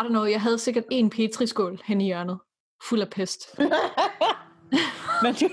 [0.00, 2.38] I don't know, jeg havde sikkert en petriskål hen i hjørnet,
[2.88, 3.58] fuld af pest.
[5.22, 5.48] Men du,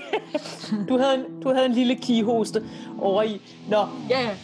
[0.88, 2.64] du, havde en, du havde en lille kihoste
[3.00, 3.42] over i.
[3.70, 4.36] Nå, Ja, ja.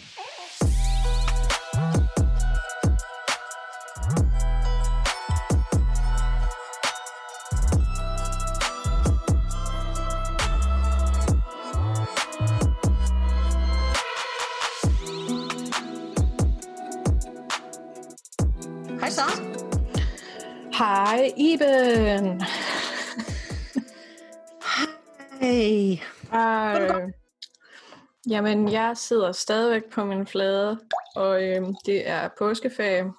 [28.35, 30.81] Jamen, jeg sidder stadigvæk på min flade,
[31.17, 33.13] og øhm, det er påskeferie,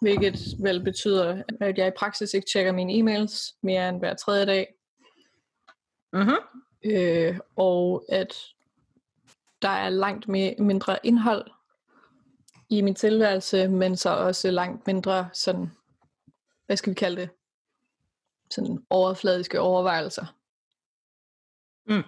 [0.00, 4.46] hvilket vel betyder, at jeg i praksis ikke tjekker mine e-mails mere end hver tredje
[4.46, 4.74] dag,
[6.12, 6.36] Mm-hmm.
[6.84, 8.34] øh, og at
[9.62, 11.50] der er langt mere, mindre indhold
[12.68, 15.70] i min tilværelse, men så også langt mindre sådan,
[16.66, 17.30] hvad skal vi kalde det,
[18.50, 20.26] sådan overfladiske overvejelser.
[21.86, 22.02] Mm.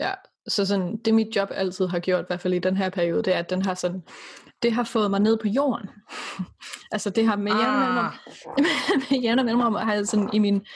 [0.00, 0.14] Ja,
[0.48, 3.22] så sådan, det mit job altid har gjort, i hvert fald i den her periode,
[3.22, 4.02] det er, at den har sådan,
[4.62, 5.88] det har fået mig ned på jorden.
[6.92, 8.12] altså det har med jævne mellemrum,
[9.10, 10.66] med jævne mellemrum har jeg sådan i min,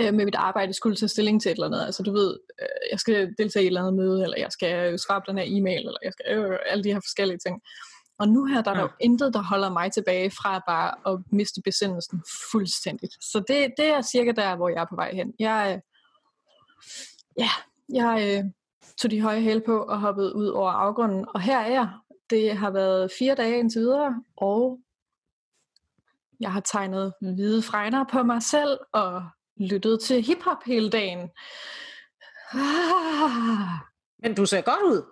[0.00, 1.86] øh, med mit arbejde skulle tage stilling til et eller andet.
[1.86, 4.98] Altså du ved, øh, jeg skal deltage i et eller andet møde, eller jeg skal
[4.98, 7.60] svare på den her e-mail, eller jeg skal øh, alle de her forskellige ting.
[8.18, 11.20] Og nu her, der er der jo intet, der holder mig tilbage fra bare at
[11.32, 12.22] miste besindelsen
[12.52, 13.12] fuldstændigt.
[13.20, 15.32] Så det, det er cirka der, hvor jeg er på vej hen.
[15.38, 15.80] Jeg, øh,
[17.38, 17.50] ja,
[17.88, 18.50] jeg øh,
[18.96, 21.88] tog de høje hæle på og hoppede ud over afgrunden, og her er jeg.
[22.30, 24.78] Det har været fire dage indtil videre, og
[26.40, 29.22] jeg har tegnet hvide fregner på mig selv, og
[29.56, 31.30] lyttet til hiphop hele dagen.
[32.54, 33.78] Ah,
[34.18, 35.02] Men du ser godt ud,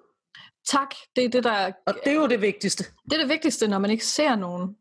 [0.68, 2.84] tak, det er det, der og det er jo det vigtigste.
[3.04, 4.76] det er det vigtigste, når man ikke ser nogen.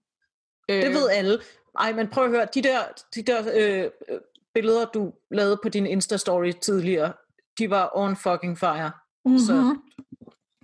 [0.69, 1.39] Øh, Det ved alle.
[1.79, 2.79] Ej, men prøv at høre, de der,
[3.15, 4.19] de der øh, øh,
[4.53, 7.13] billeder, du lavede på din Insta-story tidligere,
[7.59, 8.91] de var on fucking fire.
[9.25, 9.39] mm-hmm.
[9.39, 9.75] Så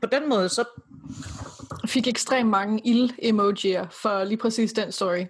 [0.02, 0.66] på den måde, så
[1.88, 5.26] Fik ekstremt mange ild-emojier for lige præcis den story.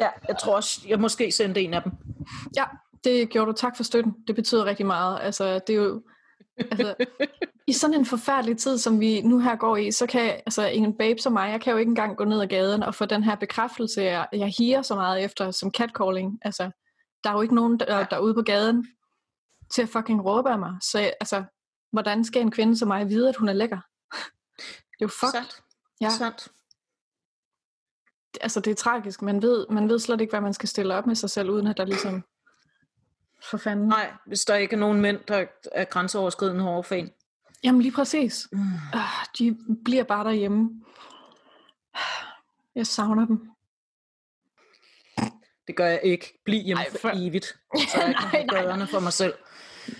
[0.00, 1.92] ja, jeg tror også, jeg måske sendte en af dem.
[2.56, 2.64] Ja,
[3.04, 3.56] det gjorde du.
[3.56, 4.14] Tak for støtten.
[4.26, 5.18] Det betyder rigtig meget.
[5.22, 6.02] Altså, det er jo...
[6.58, 6.94] Altså,
[7.66, 10.98] I sådan en forfærdelig tid, som vi nu her går i, så kan altså, en
[10.98, 13.24] babe som mig, jeg kan jo ikke engang gå ned ad gaden og få den
[13.24, 16.38] her bekræftelse, jeg, jeg higer så meget efter som catcalling.
[16.42, 16.70] Altså,
[17.24, 18.86] der er jo ikke nogen der, der er ude på gaden
[19.74, 20.72] til at fucking råbe af mig.
[20.82, 21.44] Så altså,
[21.92, 23.76] hvordan skal en kvinde som mig vide, at hun er lækker?
[24.98, 25.30] Det er jo fucked.
[25.32, 25.62] Sandt.
[26.00, 26.10] Ja.
[26.10, 26.48] Sandt.
[28.40, 29.22] altså det er tragisk.
[29.22, 31.66] Man ved, man ved slet ikke, hvad man skal stille op med sig selv, uden
[31.66, 32.24] at der ligesom...
[33.50, 33.88] For fanden.
[33.88, 37.10] Nej, hvis der ikke er nogen mænd, der er grænseoverskridende overfan.
[37.64, 38.48] Jamen lige præcis.
[38.52, 38.58] Mm.
[38.92, 40.70] Ah, de bliver bare derhjemme.
[42.74, 43.50] Jeg savner dem.
[45.66, 46.40] Det gør jeg ikke.
[46.44, 47.46] Bliv hjemme Ej, for for- evigt.
[47.92, 48.86] Så jeg Nej, kan nej, gøre nej.
[48.86, 49.34] for mig selv.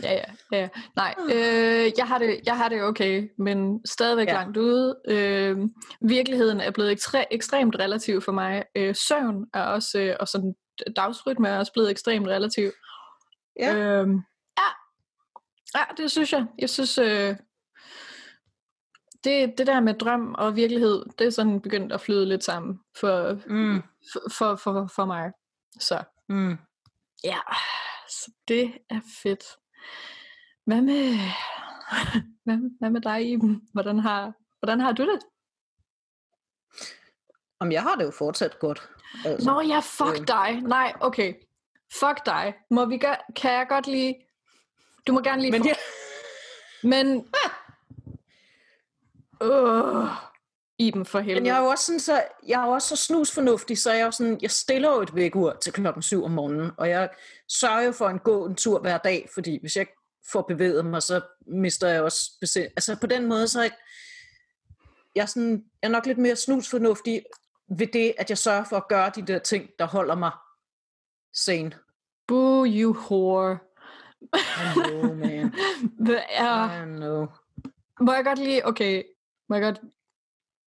[0.03, 0.69] Ja, ja, ja.
[0.97, 4.33] Nej, øh, jeg, har det, jeg har det okay, men stadigvæk Ja.
[4.33, 5.01] langt ude.
[5.09, 5.59] Øh,
[6.01, 8.65] virkeligheden er blevet ekstre, ekstremt relativ for mig.
[8.77, 10.55] Øh, søvn er også, øh, og sådan
[10.97, 12.71] dagsrytme er også blevet ekstremt relativ.
[13.61, 13.75] Ja.
[13.77, 14.09] Øh,
[14.59, 14.69] ja.
[15.79, 16.47] ja, det synes jeg.
[16.59, 17.37] Jeg synes, øh,
[19.25, 22.81] det, det der med drøm og virkelighed, det er sådan begyndt at flyde lidt sammen
[22.97, 23.83] for, Mm.
[24.13, 25.31] for, for, for, for mig.
[25.81, 26.59] Så Mm.
[27.25, 27.39] ja,
[28.09, 29.45] så det er fedt.
[30.65, 31.15] Hvad med,
[32.45, 33.69] hvad, hvad med dig, Iben?
[33.73, 35.21] Hvordan har, hvordan har du det?
[37.61, 38.89] Jamen, jeg har det jo fortsat godt.
[39.25, 39.51] Altså.
[39.51, 40.27] Nå ja, fuck øh.
[40.27, 40.61] dig.
[40.61, 41.35] Nej, okay.
[42.01, 42.55] Fuck dig.
[42.71, 44.27] Må vi gøre, kan jeg godt lige...
[45.07, 45.53] Du må gerne lige...
[45.53, 45.77] Men få- jeg,
[46.83, 47.29] Men...
[50.81, 51.41] Øh, Iben for helvede.
[51.41, 54.01] men jeg er jo også sådan, så, jeg er jo også så snusfornuftig, så jeg,
[54.01, 57.11] er sådan, jeg stiller jo et vækkeur til klokken 7 om morgenen, og jeg
[57.49, 59.87] sørger jo for at gå en tur hver dag, fordi hvis jeg
[60.33, 62.67] får bevæget mig, så mister jeg også besind.
[62.77, 63.73] Altså på den måde, så er jeg,
[65.15, 67.23] jeg, er sådan, jeg er nok lidt mere snusfornuftig
[67.79, 70.31] ved det, at jeg sørger for at gøre de der ting, der holder mig
[71.35, 71.73] sane.
[72.29, 73.59] Boo, you whore.
[74.23, 74.39] I
[74.75, 75.55] know, man.
[76.07, 76.83] Hvad er...
[76.83, 77.27] I know.
[78.01, 78.67] Må jeg godt lige...
[78.67, 79.03] Okay,
[79.49, 79.81] må jeg godt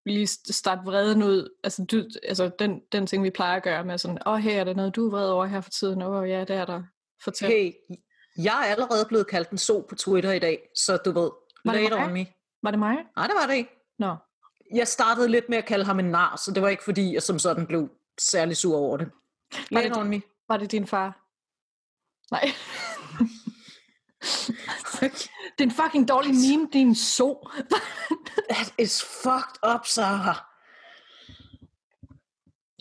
[0.05, 1.49] lige st- starte vreden ud?
[1.63, 4.59] Altså, du, altså den, den ting, vi plejer at gøre med sådan, åh, oh, her
[4.59, 6.01] er der noget, du er vred over her for tiden.
[6.01, 6.83] Åh, oh, ja, det er der.
[7.23, 7.49] Fortæl.
[7.49, 7.71] Hey,
[8.37, 11.29] jeg er allerede blevet kaldt en so på Twitter i dag, så du ved,
[11.65, 12.05] Var det mig?
[12.05, 12.25] on me.
[12.63, 12.97] Var det mig?
[13.15, 13.69] Nej, det var det ikke.
[13.99, 14.15] Nå.
[14.73, 17.23] Jeg startede lidt med at kalde ham en nar, så det var ikke fordi, jeg
[17.23, 17.89] som sådan blev
[18.19, 19.09] særlig sur over det.
[19.71, 20.21] Var det on me.
[20.49, 21.19] Var det din far?
[22.31, 22.49] Nej.
[25.57, 27.47] det er en fucking dårlig meme, din so.
[28.49, 30.37] That is fucked up, Sarah.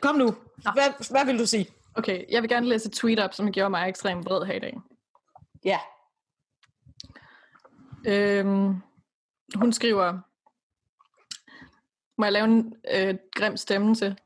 [0.03, 0.35] Kom nu.
[0.63, 1.67] hvad, hvad vil du sige?
[1.95, 4.59] Okay, jeg vil gerne læse et tweet op, som gjorde mig ekstremt vred her i
[4.59, 4.77] dag.
[5.65, 5.79] Ja.
[8.07, 8.77] Øhm,
[9.55, 10.19] hun skriver,
[12.21, 14.19] må jeg lave en øh, grim stemme til?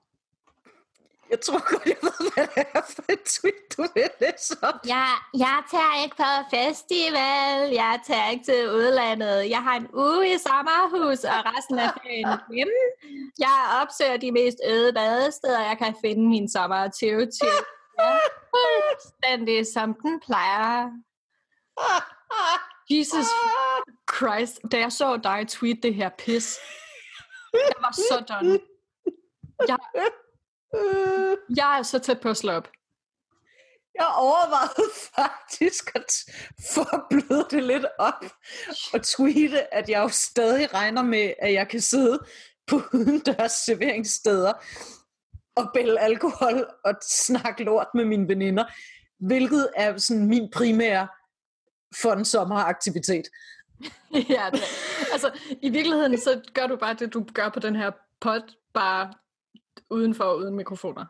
[1.31, 4.75] Jeg tror godt, jeg ved, hvad det er for et tweet, du vil læse op.
[4.87, 5.13] Jeg,
[5.45, 9.51] jeg tager ikke på festival, jeg tager ikke til udlandet.
[9.51, 12.81] Jeg har en uge i sommerhus, og resten af ferien hjemme.
[13.39, 17.51] Jeg opsøger de mest øde badesteder, jeg kan finde min sommer 2020.
[17.99, 18.19] Ja,
[18.55, 20.91] fuldstændig som den plejer.
[22.91, 23.27] Jesus
[24.17, 26.59] Christ, da jeg så dig tweet det her pis,
[27.53, 28.59] jeg var så done.
[29.69, 29.79] Jeg,
[31.57, 32.69] jeg er så tæt på at slå op.
[33.95, 36.25] Jeg overvejede faktisk at
[36.75, 38.25] få bløde det lidt op
[38.93, 42.19] og tweete, at jeg jo stadig regner med, at jeg kan sidde
[42.67, 44.53] på udendørs serveringssteder
[45.57, 48.65] og bælge alkohol og snakke lort med mine veninder,
[49.19, 51.09] hvilket er sådan min primære
[52.03, 53.25] fun sommeraktivitet.
[54.37, 54.61] ja, det,
[55.13, 55.31] altså
[55.63, 57.91] i virkeligheden så gør du bare det, du gør på den her
[58.21, 58.41] pod,
[58.75, 59.13] bare
[59.91, 61.05] udenfor og uden mikrofoner.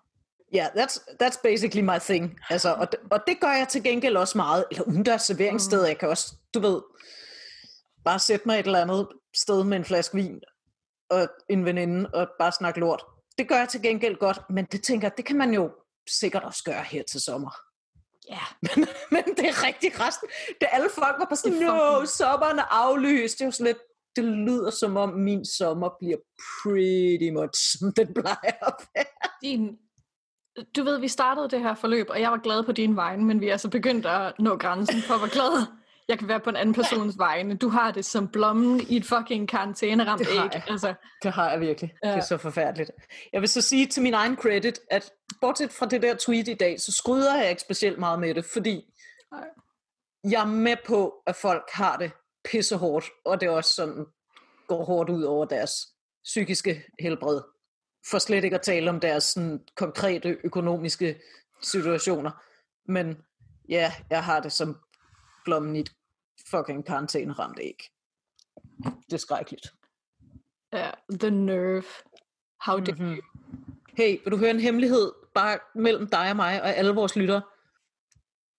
[0.53, 2.39] Ja, yeah, that's, that's basically my thing.
[2.51, 4.65] Altså, og, det, og det gør jeg til gengæld også meget.
[4.71, 5.81] Eller udendørs serveringssted.
[5.81, 5.87] Mm.
[5.87, 6.81] Jeg kan også, du ved,
[8.05, 10.41] bare sætte mig et eller andet sted med en flaske vin
[11.11, 13.05] og en veninde og bare snakke lort.
[13.39, 15.71] Det gør jeg til gengæld godt, men det tænker det kan man jo
[16.11, 17.51] sikkert også gøre her til sommer.
[18.29, 18.35] Ja.
[18.35, 18.47] Yeah.
[18.63, 20.29] Men, men det er rigtig resten.
[20.61, 23.39] Det alle folk var bare sådan, no, sommeren er aflyst.
[23.39, 23.79] Det er jo sådan lidt,
[24.17, 26.17] det lyder som om min sommer bliver
[26.63, 29.05] pretty much som den plejer at være.
[29.43, 29.77] Din,
[30.77, 33.41] du ved, vi startede det her forløb, og jeg var glad på din vegne, men
[33.41, 35.67] vi er så begyndt at nå grænsen for, hvor glad
[36.09, 37.55] jeg kan være på en anden persons vegne.
[37.57, 40.51] Du har det som blommen i et fucking karantæneramt Det har æg.
[40.55, 40.63] jeg.
[40.69, 41.95] Altså, Det har jeg virkelig.
[42.05, 42.09] Ja.
[42.09, 42.91] Det er så forfærdeligt.
[43.33, 45.11] Jeg vil så sige til min egen credit, at
[45.41, 48.45] bortset fra det der tweet i dag, så skryder jeg ikke specielt meget med det,
[48.45, 48.83] fordi
[49.33, 49.45] Nej.
[50.31, 52.11] jeg er med på, at folk har det
[52.51, 54.07] pisse hårdt, og det også sådan
[54.67, 55.73] går hårdt ud over deres
[56.25, 57.41] psykiske helbred.
[58.11, 61.21] For slet ikke at tale om deres sådan, konkrete økonomiske
[61.63, 62.31] situationer.
[62.89, 63.19] Men
[63.69, 64.77] ja, jeg har det som
[65.45, 65.93] blommen i et
[66.51, 67.79] fucking karantæneramt æg.
[68.85, 69.67] Det er skrækkeligt.
[70.73, 70.91] ja,
[71.21, 71.83] the nerve.
[72.61, 73.21] How dare Mhm.
[73.97, 77.43] Hey, vil du høre en hemmelighed bare mellem dig og mig og alle vores lyttere?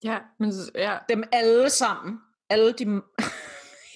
[0.04, 0.98] Ja, men s- ja.
[1.10, 2.19] Dem alle sammen,
[2.50, 3.01] alle de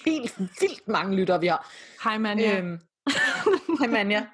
[0.06, 1.70] helt vildt mange lyttere, vi har.
[2.04, 2.58] Hej Manja.
[2.58, 2.78] Øhm,
[3.80, 4.26] hej Manja,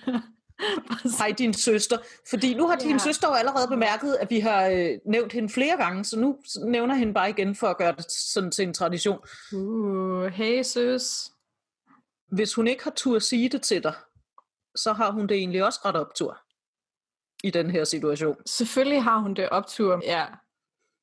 [1.18, 1.98] hej din søster.
[2.30, 2.98] Fordi nu har din Ja.
[2.98, 6.94] søster jo allerede bemærket, at vi har øh, nævnt hende flere gange, så nu nævner
[6.94, 9.18] hende bare igen for at gøre det sådan til en tradition.
[9.52, 11.30] uh, hey søs.
[12.32, 13.94] Hvis hun ikke har tur at sige det til dig,
[14.76, 16.38] så har hun det egentlig også ret optur
[17.44, 18.36] i den her situation.
[18.46, 20.00] Selvfølgelig har hun det optur.
[20.04, 20.26] Ja.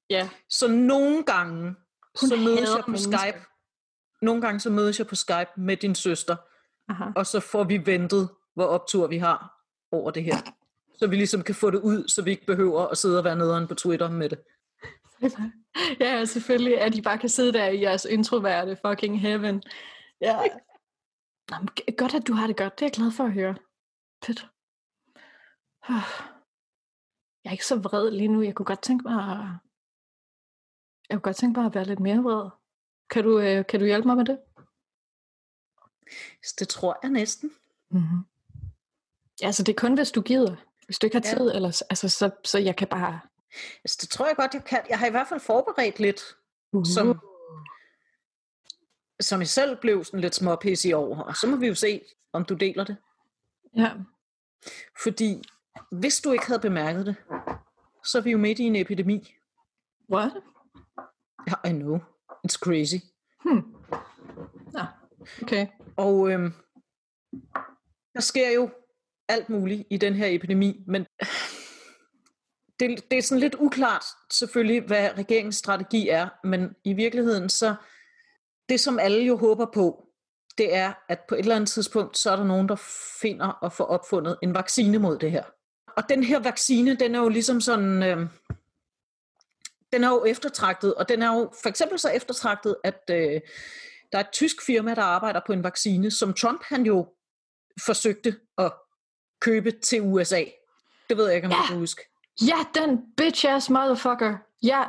[0.10, 0.30] Ja.
[0.50, 1.76] Så nogle gange,
[2.22, 3.18] Hun så mødes jeg på mennesker.
[3.18, 3.40] Skype.
[4.24, 6.36] Nogle gange så mødes jeg på Skype med din søster,
[6.90, 7.04] Aha.
[7.16, 10.38] og så får vi ventet, hvor optur vi har over det her.
[10.98, 13.36] Så vi ligesom kan få det ud, så vi ikke behøver at sidde og være
[13.36, 14.40] nederen på Twitter med det.
[16.00, 19.64] Ja, selvfølgelig, at I bare kan sidde der i jeres introverte fucking heaven.
[20.22, 20.38] Ja.
[21.50, 21.56] Nå,
[21.98, 22.80] godt, at du har det godt.
[22.80, 23.56] Det er jeg glad for at høre.
[24.26, 24.48] Fedt.
[27.44, 28.42] Jeg er ikke så vred lige nu.
[28.42, 29.48] Jeg kunne godt tænke mig at...
[31.10, 32.50] Jeg kunne godt tænke mig at være lidt mere vred.
[33.14, 34.40] Kan du, øh, kan du hjælpe mig med det?
[36.60, 37.52] Det tror jeg næsten.
[37.92, 38.20] Mm-hmm.
[39.44, 40.56] Altså, det er kun, hvis du gider.
[40.86, 41.38] Hvis du ikke har Ja.
[41.38, 43.20] tid, eller, altså, så, så jeg kan bare...
[43.84, 44.82] Altså, det tror jeg godt, jeg kan.
[44.90, 46.22] Jeg har i hvert fald forberedt lidt,
[46.76, 46.86] Uh.
[46.86, 47.20] som,
[49.20, 51.16] som jeg selv blev sådan lidt i år.
[51.16, 52.02] Og så må vi jo se,
[52.32, 52.98] om du deler det.
[53.76, 53.92] Ja.
[55.04, 55.42] Fordi
[55.92, 57.16] hvis du ikke havde bemærket det,
[58.06, 59.36] så er vi jo midt i en epidemi.
[60.12, 60.32] What?
[61.48, 62.00] Ja, I know.
[62.48, 62.98] It's crazy.
[63.44, 63.64] Hmm.
[64.78, 64.86] Ja,
[65.42, 65.68] okay.
[65.98, 66.54] Og øhm,
[68.14, 68.70] der sker jo
[69.30, 71.06] alt muligt i den her epidemi, men
[72.80, 77.76] det, det er sådan lidt uklart selvfølgelig, hvad regeringens strategi er, men i virkeligheden så,
[78.70, 80.08] det som alle jo håber på,
[80.58, 82.76] det er, at på et eller andet tidspunkt, så er der nogen, der
[83.22, 85.44] finder og får opfundet en vaccine mod det her.
[85.98, 88.28] Og den her vaccine, den er jo ligesom sådan, øh,
[89.94, 93.42] den er jo eftertragtet, og den er jo for eksempel så eftertragtet, at øh,
[94.12, 97.08] der er et tysk firma, der arbejder på en vaccine, som Trump han jo
[97.86, 98.74] forsøgte at
[99.42, 100.44] købe til USA.
[101.10, 101.58] Det ved jeg ikke, om Ja.
[101.62, 102.02] du kan huske.
[102.42, 104.38] Ja, den bitch-ass motherfucker.
[104.64, 104.84] Ja.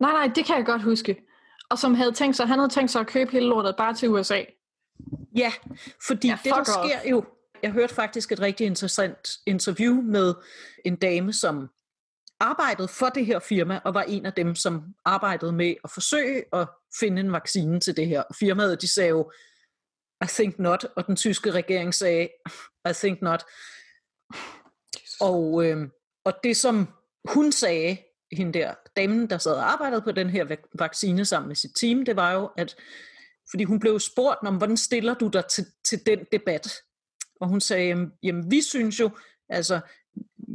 [0.00, 1.24] Nej, nej, det kan jeg godt huske.
[1.70, 4.08] Og som havde tænkt sig, han havde tænkt sig at købe hele lortet bare til
[4.08, 4.42] USA.
[5.36, 5.52] Ja,
[6.06, 6.68] fordi Ja, det, der off.
[6.68, 7.24] sker jo,
[7.62, 10.34] Jeg hørte faktisk et rigtig interessant interview med
[10.84, 11.68] en dame, som
[12.40, 16.44] arbejdede for det her firma, og var en af dem, som arbejdede med at forsøge
[16.52, 16.68] at
[17.00, 18.22] finde en vaccine til det her.
[18.38, 19.32] Firmaet, de sagde jo,
[20.24, 22.28] I think not, og den tyske regering sagde,
[22.90, 23.44] I think not.
[25.20, 25.88] Og, øh,
[26.24, 26.88] og det, som
[27.24, 27.96] hun sagde,
[28.32, 32.04] hende der damen, der sad og arbejdede på den her vaccine sammen med sit team,
[32.04, 32.76] det var jo, at
[33.50, 36.72] fordi hun blev spurgt om, hvordan stiller du dig til, til den debat?
[37.40, 39.10] Og hun sagde, jamen, jamen vi synes jo,
[39.48, 39.80] altså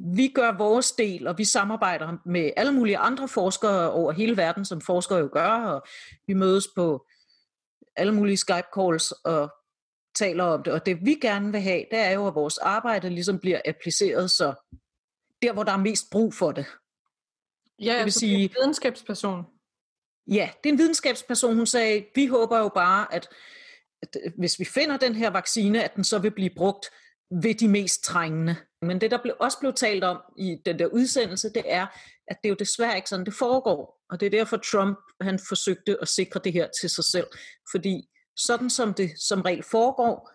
[0.05, 4.65] vi gør vores del, og vi samarbejder med alle mulige andre forskere over hele verden,
[4.65, 5.83] som forskere jo gør, og
[6.27, 7.07] vi mødes på
[7.95, 9.49] alle mulige Skype-calls og
[10.15, 10.73] taler om det.
[10.73, 14.31] Og det vi gerne vil have, det er jo, at vores arbejde ligesom bliver appliceret,
[14.31, 14.53] så
[15.41, 16.65] der, hvor der er mest brug for det.
[17.79, 19.45] Ja, det vil altså, sige, det er en videnskabsperson.
[20.27, 21.55] Ja, det er en videnskabsperson.
[21.55, 23.29] Hun sagde, vi håber jo bare, at,
[24.01, 26.89] at hvis vi finder den her vaccine, at den så vil blive brugt
[27.41, 28.55] ved de mest trængende.
[28.83, 31.87] Men det, der blev, også blev talt om i den der udsendelse, det er,
[32.27, 34.03] at det er jo desværre ikke sådan, det foregår.
[34.09, 37.27] Og det er derfor, Trump han forsøgte at sikre det her til sig selv.
[37.71, 40.31] Fordi sådan som det som regel foregår,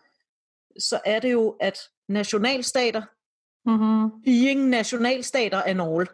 [0.81, 1.79] så er det jo, at
[2.09, 3.03] nationalstater,
[3.65, 4.23] mm-hmm.
[4.25, 6.09] being nationalstater and all,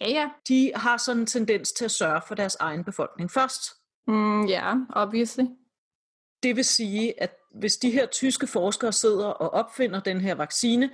[0.00, 0.28] ja, ja.
[0.48, 3.62] de har sådan en tendens til at sørge for deres egen befolkning først.
[4.06, 5.44] Mm, ja, yeah, obviously.
[6.42, 10.90] Det vil sige, at hvis de her tyske forskere sidder og opfinder den her vaccine,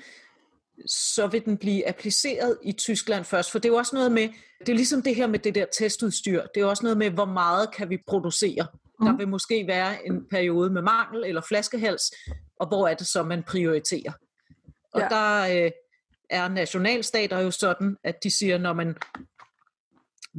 [0.87, 3.51] så vil den blive appliceret i Tyskland først.
[3.51, 4.29] For det er jo også noget med,
[4.61, 7.25] det er ligesom det her med det der testudstyr, det er også noget med, hvor
[7.25, 8.67] meget kan vi producere.
[9.01, 9.07] Mm.
[9.07, 12.03] Der vil måske være en periode med mangel eller flaskehals,
[12.61, 14.13] og hvor er det så, man prioriterer.
[14.95, 15.09] Og ja.
[15.09, 15.71] der øh,
[16.31, 18.97] er nationalstater jo sådan, at de siger, når man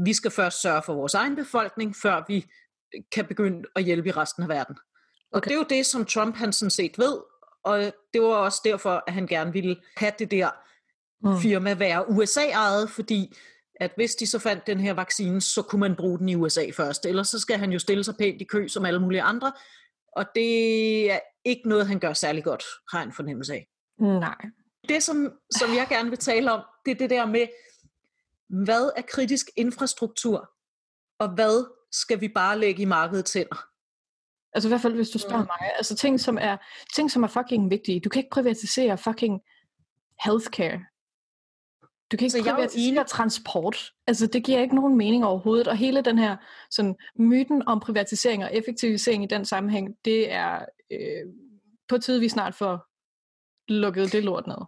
[0.05, 2.45] vi skal først sørge for vores egen befolkning, før vi
[3.11, 4.75] kan begynde at hjælpe i resten af verden.
[5.31, 5.47] Og okay.
[5.47, 7.17] det er jo det, som Trump han sådan set ved,
[7.63, 10.49] og det var også derfor, at han gerne ville have det der
[11.23, 11.39] mm.
[11.41, 13.37] firma være USA-ejet, fordi
[13.75, 16.69] at hvis de så fandt den her vaccine, så kunne man bruge den i USA
[16.73, 17.05] først.
[17.05, 19.51] Ellers så skal han jo stille sig pænt i kø som alle mulige andre,
[20.15, 23.67] og det er ikke noget, han gør særlig godt, har en fornemmelse af.
[23.99, 24.37] Nej.
[24.89, 27.47] Det, som, som jeg gerne vil tale om, det er det der med,
[28.63, 30.49] hvad er kritisk infrastruktur,
[31.19, 33.68] og hvad skal vi bare lægge i markedets hænder?
[34.53, 35.71] Altså i hvert fald, hvis du spørger mig.
[35.77, 36.57] Altså ting, som er,
[36.95, 37.99] ting, som er fucking vigtige.
[37.99, 39.41] Du kan ikke privatisere fucking
[40.25, 40.79] healthcare.
[42.11, 43.91] Du kan ikke så privatisere transport.
[44.07, 45.67] Altså det giver ikke nogen mening overhovedet.
[45.67, 46.37] Og hele den her
[46.71, 51.33] sådan, myten om privatisering og effektivisering i den sammenhæng, det er øh,
[51.89, 52.85] på tide, vi snart får
[53.71, 54.65] lukket det lort ned.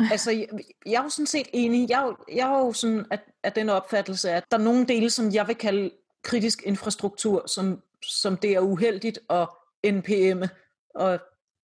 [0.12, 0.48] altså, jeg,
[0.86, 1.90] jeg er jo sådan set enig.
[1.90, 5.32] Jeg, jeg er jo sådan at, at den opfattelse, at der er nogle dele, som
[5.32, 5.90] jeg vil kalde
[6.22, 9.48] kritisk infrastruktur, som som det er uheldigt at
[9.84, 10.42] NPM,
[10.94, 11.20] og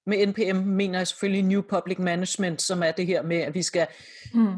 [0.06, 3.62] med NPM mener jeg selvfølgelig New Public Management, som er det her med, at vi
[3.62, 3.86] skal
[4.34, 4.54] mm.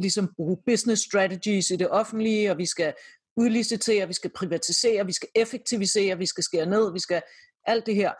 [0.00, 2.94] ligesom bruge business strategies i det offentlige, og vi skal
[3.36, 7.22] udlicitere, vi skal privatisere, vi skal effektivisere, vi skal skære ned, vi skal
[7.64, 8.12] alt det her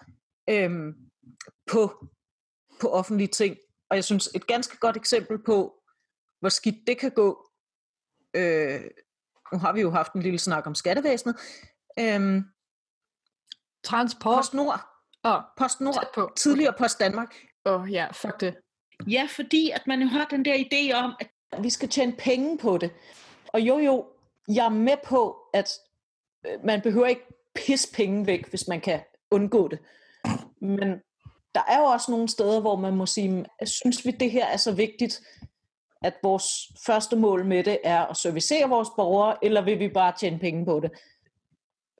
[0.50, 0.94] øhm,
[1.70, 2.06] på,
[2.80, 3.56] på offentlige ting.
[3.90, 5.74] Og jeg synes, et ganske godt eksempel på,
[6.40, 7.50] hvor skidt det kan gå,
[8.36, 8.80] øh,
[9.52, 11.36] nu har vi jo haft en lille snak om skattevæsenet,
[11.98, 12.42] øhm,
[13.84, 14.36] Transport.
[14.36, 14.80] PostNord.
[15.24, 16.10] Oh, PostNord.
[16.14, 16.32] På.
[16.36, 17.34] Tidligere Post Danmark.
[17.66, 18.54] Åh oh, ja, fuck det.
[19.06, 21.28] Ja, fordi at man jo har den der idé om, at
[21.62, 22.90] vi skal tjene penge på det.
[23.46, 24.06] Og jo jo,
[24.48, 25.70] jeg er med på, at
[26.46, 29.00] øh, man behøver ikke pisse penge væk, hvis man kan
[29.30, 29.78] undgå det.
[30.60, 30.88] Men
[31.54, 34.56] der er jo også nogle steder, hvor man må sige, synes vi det her er
[34.56, 35.20] så vigtigt,
[36.04, 36.44] at vores
[36.86, 40.64] første mål med det er at servicere vores borgere, eller vil vi bare tjene penge
[40.64, 40.90] på det?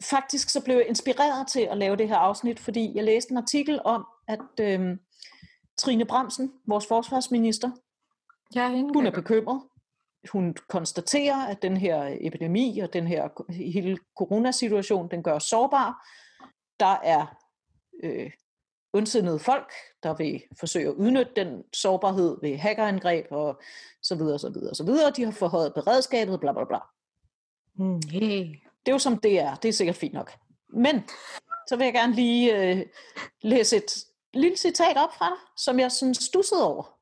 [0.02, 3.36] Faktisk så blev jeg inspireret til at lave det her afsnit, fordi jeg læste en
[3.36, 4.96] artikel om, at øh,
[5.78, 7.70] Trine Bremsen, vores forsvarsminister,
[8.54, 9.62] ja, hun er bekymret.
[10.32, 15.94] Hun konstaterer, at den her epidemi og den her hele coronasituation, den gør os sårbare.
[16.80, 17.26] Der er
[18.02, 18.30] øh,
[18.92, 19.72] ondsindede folk,
[20.02, 23.62] der vil forsøge at udnytte den sårbarhed ved hackerangreb og
[24.02, 25.10] så videre, så videre, så videre.
[25.10, 26.78] De har forhøjet beredskabet, bla bla bla.
[27.74, 29.54] Mm, hey det er jo som det er.
[29.54, 30.32] Det er sikkert fint nok.
[30.68, 31.04] Men
[31.68, 32.86] så vil jeg gerne lige øh,
[33.42, 36.98] læse et lille citat op fra dig, som jeg sådan stussede over.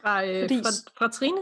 [0.00, 1.38] Fra, øh, Fordi, fra, fra Trine?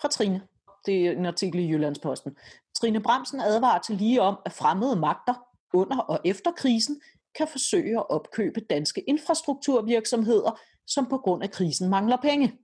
[0.00, 0.42] Fra Trine.
[0.86, 2.36] Det er en artikel i Jyllandsposten.
[2.74, 5.34] Trine Bremsen advarer til lige om, at fremmede magter
[5.72, 7.00] under og efter krisen
[7.34, 12.58] kan forsøge at opkøbe danske infrastrukturvirksomheder, som på grund af krisen mangler penge.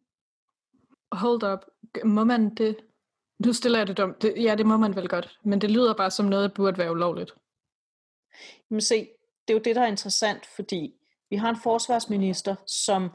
[1.13, 1.65] Hold up.
[2.05, 2.77] Må man det?
[3.47, 4.23] Nu stiller jeg det dumt.
[4.23, 5.39] Det, ja, det må man vel godt.
[5.45, 7.35] Men det lyder bare som noget, der burde være ulovligt.
[8.71, 9.09] Men se,
[9.49, 10.95] det er jo det, der er interessant, fordi
[11.31, 13.11] Vi har en forsvarsminister, som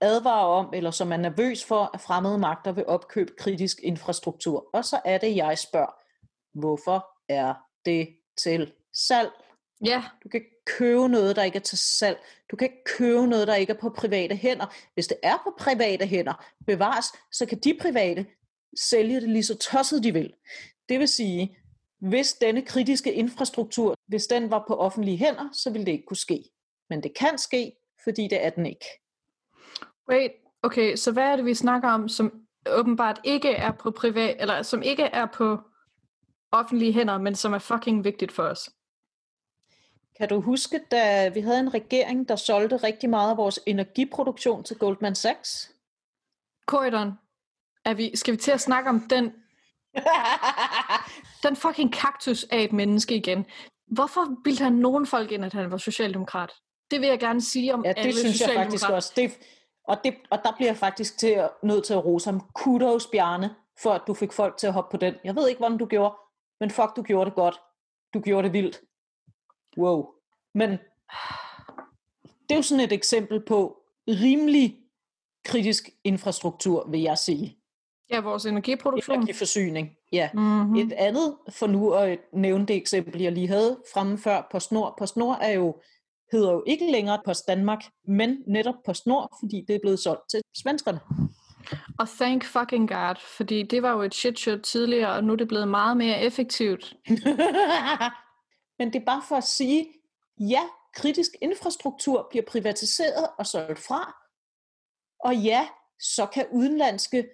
[0.00, 4.68] advarer om, eller som er nervøs for, at fremmede magter vil opkøbe kritisk infrastruktur.
[4.72, 5.94] Og så er det, jeg spørger,
[6.58, 7.54] hvorfor er
[7.84, 9.30] det til salg?
[9.84, 12.18] Ja, Du kan ikke købe noget, der ikke er til salg.
[12.50, 14.66] Du kan ikke købe noget, der ikke er på private hænder.
[14.94, 18.26] Hvis det er på private hænder, bevares, så kan de private
[18.78, 20.34] sælge det lige så tosset de vil.
[20.88, 21.56] Det vil sige,
[22.00, 26.16] hvis denne kritiske infrastruktur, hvis den var på offentlige hænder, så ville det ikke kunne
[26.16, 26.44] ske.
[26.90, 27.72] Men det kan ske,
[28.04, 28.86] fordi det er den ikke.
[30.10, 34.36] wait, okay, så hvad er det, vi snakker om, som åbenbart ikke er på privat,
[34.40, 35.58] eller som ikke er på
[36.52, 38.70] offentlige hænder, men som er fucking vigtigt for os?
[40.16, 44.64] Kan du huske, da vi havde en regering, der solgte rigtig meget af vores energiproduktion
[44.64, 45.72] til Goldman Sachs?
[46.66, 47.12] Korridoren,
[47.84, 49.32] er vi, skal vi til at snakke om den,
[51.44, 53.46] den fucking kaktus af et menneske igen?
[53.86, 56.52] Hvorfor bildte han nogen folk ind, at han var socialdemokrat?
[56.90, 59.12] Det vil jeg gerne sige om Ja, alle det synes jeg faktisk også.
[59.16, 59.38] Det,
[59.84, 62.40] og, det, og der bliver jeg faktisk til at, nødt til at rose ham.
[62.54, 65.14] Kudos, Bjarne, for at du fik folk til at hoppe på den.
[65.24, 66.14] Jeg ved ikke, hvordan du gjorde,
[66.60, 67.60] men fuck, du gjorde det godt.
[68.14, 68.80] Du gjorde det vildt.
[69.78, 70.06] Wow.
[70.54, 70.70] Men
[72.20, 73.76] det er jo sådan et eksempel på
[74.08, 74.78] rimelig
[75.44, 77.59] kritisk infrastruktur, vil jeg sige.
[78.10, 79.16] Ja, vores energiproduktion.
[79.16, 80.30] Energiforsyning, ja.
[80.34, 80.74] Mm-hmm.
[80.74, 84.94] Et andet, for nu at nævne det eksempel, jeg lige havde fremme før, PostNord.
[84.98, 85.80] PostNord er jo,
[86.32, 90.40] hedder jo ikke længere Post Danmark, men netop PostNord, fordi det er blevet solgt til
[90.56, 91.00] svenskerne.
[91.98, 95.36] Og thank fucking God, fordi det var jo et shit show tidligere, og nu er
[95.36, 96.94] det blevet meget mere effektivt.
[98.78, 99.86] men det er bare for at sige,
[100.40, 100.62] ja,
[100.94, 104.14] kritisk infrastruktur bliver privatiseret og solgt fra,
[105.24, 105.68] og ja,
[106.00, 107.26] så kan udenlandske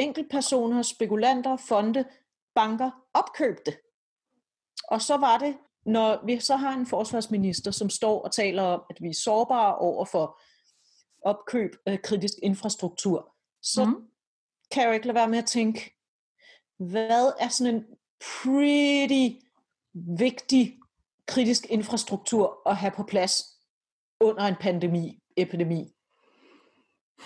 [0.00, 2.04] enkeltpersoner, spekulanter, fonde,
[2.54, 3.76] banker opkøbe det.
[4.88, 8.82] Og så var det, når vi så har en forsvarsminister, som står og taler om,
[8.90, 10.40] at vi er sårbare over for
[11.22, 14.08] opkøb af kritisk infrastruktur, så mm.
[14.70, 15.96] kan jeg jo ikke lade være med at tænke,
[16.78, 17.84] hvad er sådan en
[18.20, 19.46] pretty
[19.94, 20.78] vigtig
[21.26, 23.42] kritisk infrastruktur at have på plads
[24.20, 25.94] under en pandemi, epidemi?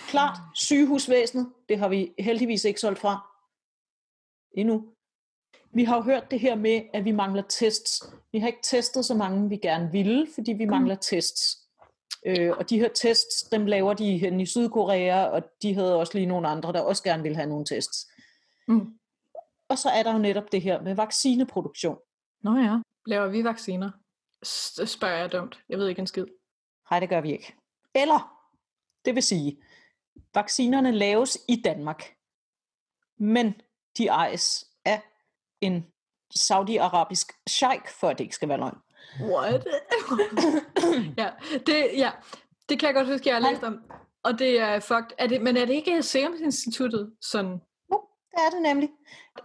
[0.07, 3.31] Klart, sygehusvæsenet, det har vi heldigvis ikke solgt fra
[4.51, 4.83] endnu.
[5.71, 8.13] Vi har jo hørt det her med, at vi mangler tests.
[8.31, 11.57] Vi har ikke testet så mange, vi gerne ville, fordi vi mangler tests.
[12.25, 16.13] Øh, og de her tests, dem laver de hen i Sydkorea, og de havde også
[16.13, 18.11] lige nogle andre, der også gerne ville have nogle tests.
[18.67, 18.97] Mm.
[19.69, 21.97] Og så er der jo netop det her med vaccineproduktion.
[22.43, 23.91] Nå ja, laver vi vacciner?
[24.85, 25.59] Spørger jeg dumt.
[25.69, 26.25] Jeg ved ikke en skid.
[26.91, 27.55] Nej, det gør vi ikke.
[27.95, 28.47] Eller,
[29.05, 29.57] det vil sige,
[30.33, 32.15] vaccinerne laves i Danmark,
[33.19, 33.53] men
[33.97, 35.01] de ejes af
[35.61, 35.85] en
[36.35, 38.77] saudi-arabisk sheik, for at det ikke skal være løgn.
[39.21, 39.67] What?
[41.21, 41.29] ja,
[41.65, 42.11] det, ja,
[42.69, 43.79] det kan jeg godt huske, jeg har læst om.
[44.23, 45.11] Og det er fucked.
[45.17, 47.61] Er det, men er det ikke Serum Instituttet sådan?
[47.91, 48.01] Jo,
[48.31, 48.89] det er det nemlig.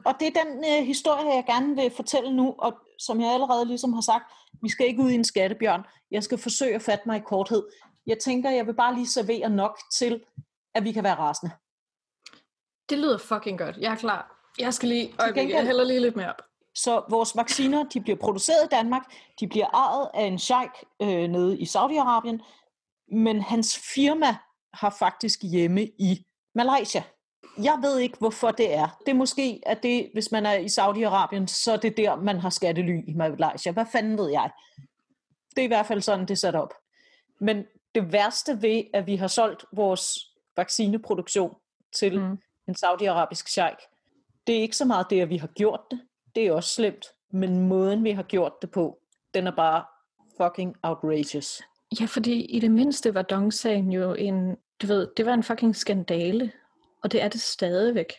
[0.04, 3.64] Og det er den øh, historie, jeg gerne vil fortælle nu, og som jeg allerede
[3.66, 4.24] ligesom har sagt,
[4.62, 5.82] vi skal ikke ud i en skattebjørn.
[6.10, 7.62] Jeg skal forsøge at fatte mig i korthed.
[8.06, 10.20] Jeg tænker, jeg vil bare lige servere nok til,
[10.74, 11.52] at vi kan være rasende.
[12.90, 13.76] Det lyder fucking godt.
[13.76, 14.36] Jeg er klar.
[14.58, 15.14] Jeg skal lige...
[15.20, 16.42] Øjeblik, jeg hælder lige lidt mere op.
[16.74, 19.02] Så vores vacciner, de bliver produceret i Danmark,
[19.40, 20.70] de bliver ejet af en sheik
[21.02, 22.38] øh, nede i Saudi-Arabien,
[23.16, 24.36] men hans firma
[24.74, 27.02] har faktisk hjemme i Malaysia.
[27.62, 28.88] Jeg ved ikke, hvorfor det er.
[29.06, 32.38] Det er måske, at det, hvis man er i Saudi-Arabien, så er det der, man
[32.38, 33.72] har skattely i Malaysia.
[33.72, 34.50] Hvad fanden ved jeg?
[35.50, 36.74] Det er i hvert fald sådan, det er sat op.
[37.40, 40.29] Men det værste ved, at vi har solgt vores
[40.60, 41.54] vaccineproduktion
[41.92, 42.38] til Mm.
[42.68, 43.76] en saudiarabisk sheik,
[44.46, 46.00] det er ikke så meget det, at vi har gjort det.
[46.34, 47.06] Det er også slemt.
[47.32, 48.98] Men måden, vi har gjort det på,
[49.34, 49.84] den er bare
[50.36, 51.60] fucking outrageous.
[52.00, 54.56] Ja, fordi i det mindste var Dong-sagen jo en...
[54.82, 56.52] Du ved, det var en fucking skandale.
[57.02, 58.12] Og det er det stadigvæk.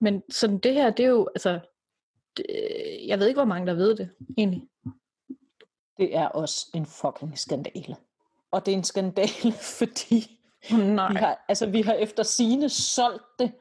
[0.00, 1.28] Men sådan det her, det er jo...
[1.34, 1.60] Altså,
[2.36, 2.46] det,
[3.06, 4.68] jeg ved ikke, hvor mange der ved det, egentlig.
[5.96, 7.96] Det er også en fucking skandale.
[8.50, 10.37] Og det er en skandale, fordi
[10.70, 11.12] Nej.
[11.12, 13.52] vi har, altså, vi har efter sine solgt det,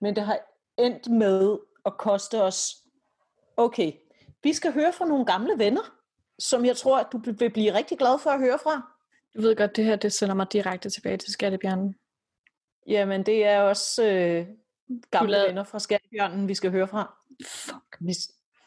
[0.00, 0.38] men det har
[0.78, 2.74] endt med at koste os...
[3.56, 3.92] Okay,
[4.42, 5.94] vi skal høre fra nogle gamle venner,
[6.38, 8.92] som jeg tror, at du vil blive rigtig glad for at høre fra.
[9.36, 11.94] Du ved godt, det her, det sender mig direkte tilbage til Skattebjørnen.
[12.86, 14.46] Jamen, det er også øh,
[15.10, 17.14] gamle lavede- venner fra Skatbjørnen, vi skal høre fra.
[17.46, 17.96] Fuck.
[18.00, 18.12] Vi,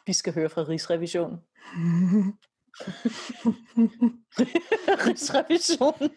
[0.06, 1.38] vi skal høre fra Rigsrevisionen.
[5.06, 6.10] Rigsrevisionen.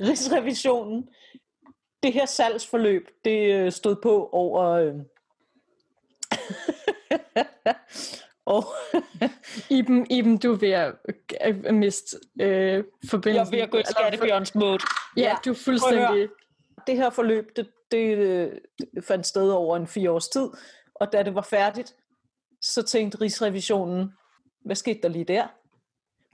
[0.08, 1.08] Rigsrevisionen.
[2.02, 4.94] Det her salgsforløb, det øh, stod på over, øh,
[8.46, 8.64] Og
[9.78, 10.94] Iben, Iben, du er ved at
[11.66, 13.52] øh, miste øh, jeg er forbindelsen.
[13.52, 14.78] ved at gå i skattebjørns mode.
[15.16, 16.28] Ja, du er fuldstændig...
[16.86, 18.18] det her forløb, det, det,
[18.94, 20.48] det fandt sted over en fire års tid,
[20.94, 21.94] og da det var færdigt,
[22.60, 24.12] så tænkte Rigsrevisionen,
[24.64, 25.46] hvad skete der lige der?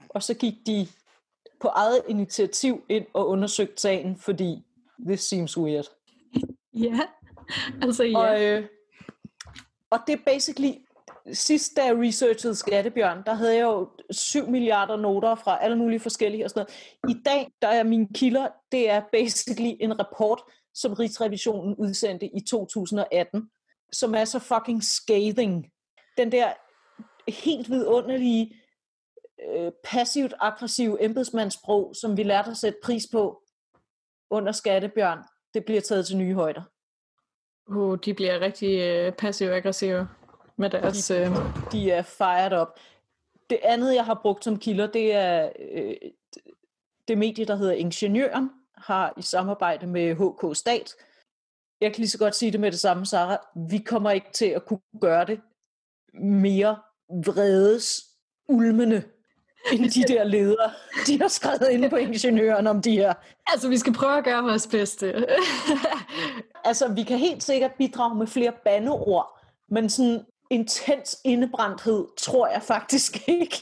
[0.09, 0.87] Og så gik de
[1.61, 4.63] på eget initiativ ind og undersøgte sagen, fordi
[5.07, 5.85] this seems weird.
[6.73, 6.99] Ja,
[7.81, 8.17] altså ja.
[8.17, 8.67] Og, øh,
[9.89, 10.71] og det er basically,
[11.33, 15.99] sidst da jeg researchede Skattebjørn, der havde jeg jo 7 milliarder noter fra alle mulige
[15.99, 16.65] forskellige og sådan
[17.03, 17.15] noget.
[17.17, 20.41] I dag, der er mine kilder, det er basically en rapport,
[20.73, 23.49] som Rigsrevisionen udsendte i 2018,
[23.91, 25.67] som er så fucking scathing.
[26.17, 26.53] Den der
[27.27, 28.60] helt vidunderlige,
[29.49, 33.43] øh, passivt aggressive embedsmandssprog, som vi lærte at sætte pris på
[34.29, 35.19] under Skattebjørn,
[35.53, 36.61] det bliver taget til nye højder.
[37.67, 40.07] Uh, de bliver rigtig øh, passiv-aggressive
[40.57, 41.11] med deres...
[41.11, 41.27] Øh,
[41.71, 42.67] de er fired up.
[43.49, 45.95] Det andet, jeg har brugt som kilder, det er øh,
[47.07, 50.95] det medie, der hedder Ingeniøren, har i samarbejde med HK Stat.
[51.81, 53.37] Jeg kan lige så godt sige det med det samme, Sarah.
[53.69, 55.41] Vi kommer ikke til at kunne gøre det
[56.13, 58.03] mere vredes
[58.49, 59.03] ulmende,
[59.73, 60.71] end de der ledere,
[61.07, 63.13] de har skrevet inde på Ingeniøren om de her.
[63.47, 65.13] altså, vi skal prøve at gøre vores bedste.
[66.65, 72.61] Altså, vi kan helt sikkert bidrage med flere bandeord, men sådan intens indebrændthed tror jeg
[72.61, 73.61] faktisk ikke.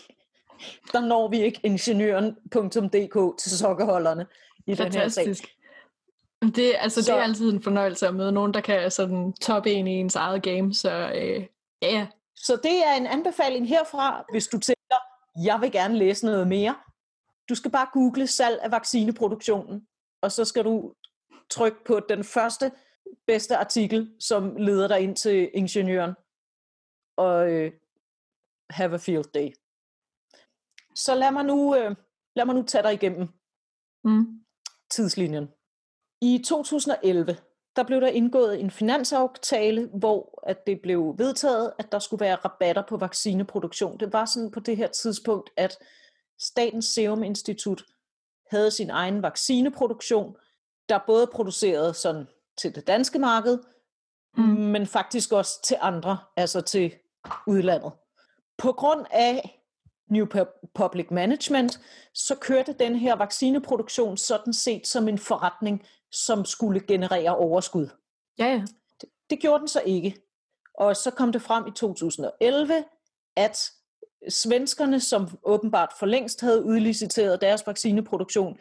[0.91, 4.25] Der når vi ikke ingeniøren.dk til sokkeholderne
[4.67, 5.23] i den her sag.
[5.25, 5.49] Fantastisk.
[6.55, 9.71] Det, altså, Så- det er altid en fornøjelse at møde nogen, der kan sådan toppe
[9.71, 11.45] en i ens eget game, så øh,
[11.81, 12.07] ja, ja.
[12.35, 14.78] Så det er en anbefaling herfra, hvis du tænker,
[15.35, 16.75] jeg vil gerne læse noget mere.
[17.49, 19.87] Du skal bare google salg af vaccineproduktionen,
[20.21, 20.93] og så skal du
[21.49, 22.71] trykke på den første
[23.27, 26.13] bedste artikel, som leder dig ind til ingeniøren,
[27.17, 27.71] og øh,
[28.69, 29.53] have a field day.
[30.95, 31.95] Så lad mig nu, øh,
[32.35, 33.27] lad mig nu tage dig igennem
[34.03, 34.45] Mm.
[34.89, 35.47] tidslinjen.
[36.21, 37.37] I 2011,
[37.75, 42.35] der blev der indgået en finansaftale, hvor at det blev vedtaget, at der skulle være
[42.35, 43.99] rabatter på vaccineproduktion.
[43.99, 45.77] Det var sådan på det her tidspunkt, at
[46.39, 47.83] Statens Serum Institut
[48.51, 50.35] havde sin egen vaccineproduktion,
[50.89, 52.27] der både producerede sådan
[52.57, 53.59] til det danske marked,
[54.37, 54.43] Mm.
[54.43, 56.93] men faktisk også til andre, altså til
[57.47, 57.91] udlandet.
[58.57, 59.61] På grund af
[60.09, 61.79] New Pu- Public Management,
[62.13, 67.87] så kørte den her vaccineproduktion sådan set som en forretning, som skulle generere overskud.
[68.39, 68.63] Ja, ja.
[69.29, 70.15] Det gjorde den så ikke.
[70.73, 72.83] Og så kom det frem i 2011,
[73.35, 73.71] at
[74.29, 78.57] svenskerne, som åbenbart for længst havde udliciteret deres vaccineproduktion,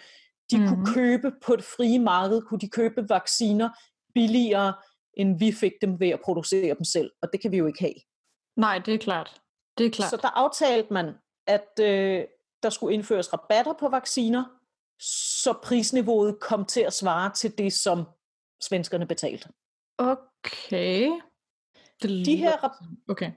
[0.50, 0.66] de mm.
[0.68, 0.94] kunne Mhm.
[0.94, 3.68] købe på det frie marked, kunne de købe vacciner
[4.14, 4.74] billigere,
[5.14, 7.10] end vi fik dem ved at producere dem selv.
[7.22, 7.94] Og det kan vi jo ikke have.
[8.56, 9.40] Nej, det er klart.
[9.78, 10.10] Det er klart.
[10.10, 11.14] Så der aftalte man,
[11.46, 12.24] at øh,
[12.62, 14.44] der skulle indføres rabatter på vacciner,
[15.00, 18.04] så prisniveauet kom til at svare til det, som
[18.62, 19.48] svenskerne betalte.
[19.98, 21.10] Okay.
[22.02, 22.56] Det De her
[23.08, 23.32] Okay.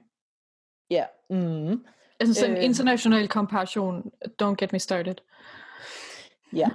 [0.90, 1.04] Ja.
[1.30, 1.84] Mm.
[2.20, 2.64] Altså sådan en Øh.
[2.64, 5.14] international comparation, don't get me started.
[6.52, 6.68] Ja.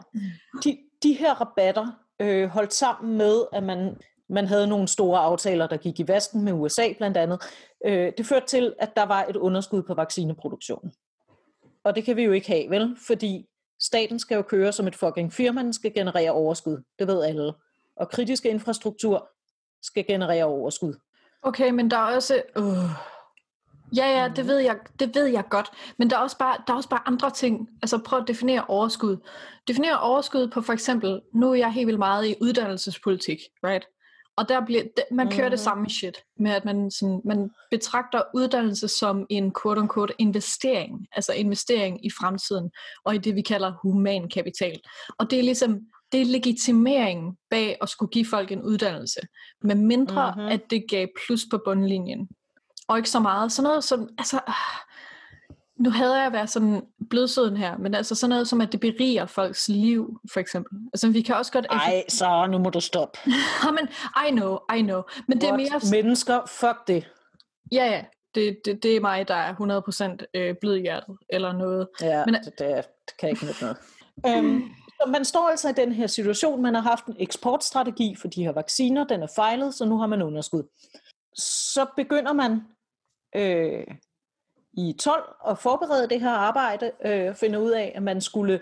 [0.63, 1.87] De, de her rabatter
[2.19, 3.97] øh, holdt sammen med, at man,
[4.29, 7.41] man havde nogle store aftaler, der gik i vasken med USA blandt andet.
[7.85, 10.93] Øh, det førte til, at der var et underskud på vaccineproduktionen.
[11.83, 12.97] Og det kan vi jo ikke have, vel?
[13.07, 13.45] Fordi
[13.79, 16.83] staten skal jo køre som et fucking firma, den skal generere overskud.
[16.99, 17.53] Det ved alle.
[17.95, 19.29] Og kritisk infrastruktur
[19.81, 20.93] skal generere overskud.
[21.41, 22.41] Okay, men der er også...
[22.57, 22.63] Øh.
[23.95, 25.71] Ja, ja, det ved, jeg, det ved jeg godt.
[25.97, 27.69] Men der er, også bare, der er også bare andre ting.
[27.81, 29.17] Altså prøv at definere overskud.
[29.67, 33.87] Definere overskud på for eksempel, nu er jeg helt vildt meget i uddannelsespolitik, right?
[34.37, 35.51] Og der bliver, man kører mm-hmm.
[35.51, 35.63] det Mhm.
[35.63, 42.05] samme shit, med at man, sådan, man betragter uddannelse som en quote-unquote investering, altså investering
[42.05, 42.71] i fremtiden,
[43.05, 44.79] og i det vi kalder human kapital.
[45.19, 45.79] Og det er ligesom,
[46.11, 49.19] det er legitimeringen bag at skulle give folk en uddannelse,
[49.61, 50.39] med mindre Mhm.
[50.39, 50.51] mm-hmm.
[50.53, 52.29] at det gav plus på bundlinjen.
[52.87, 53.51] Og ikke så meget.
[53.51, 54.53] Sådan noget som, altså, ah,
[55.79, 58.79] nu havde jeg at være sådan blødsøden her, men altså sådan noget som, at det
[58.79, 60.79] beriger folks liv, for eksempel.
[60.93, 61.65] Altså vi kan også godt...
[61.69, 63.19] Ej, så nu må du stoppe.
[63.65, 63.87] Ja, men
[64.27, 65.01] I know, I know.
[65.27, 65.69] Men det er mere...
[65.71, 65.91] What?
[65.91, 67.07] Mennesker, fuck det.
[67.71, 68.03] Ja, ja.
[68.35, 71.87] Det, det, det er mig, der er 100% øh, blødhjertet, eller noget.
[72.01, 73.77] Ja, Men- det, det, det kan ikke noget.
[74.27, 74.61] øhm,
[75.01, 76.61] så man står altså i den her situation.
[76.61, 79.03] Man har haft en eksportstrategi for de her vacciner.
[79.03, 80.63] Den er fejlet, så nu har man underskud.
[81.35, 82.61] Så begynder man
[83.35, 83.83] øh,
[84.77, 86.91] i 12 at forberede det her arbejde.
[87.05, 88.59] Øh, finde ud af, at man skulle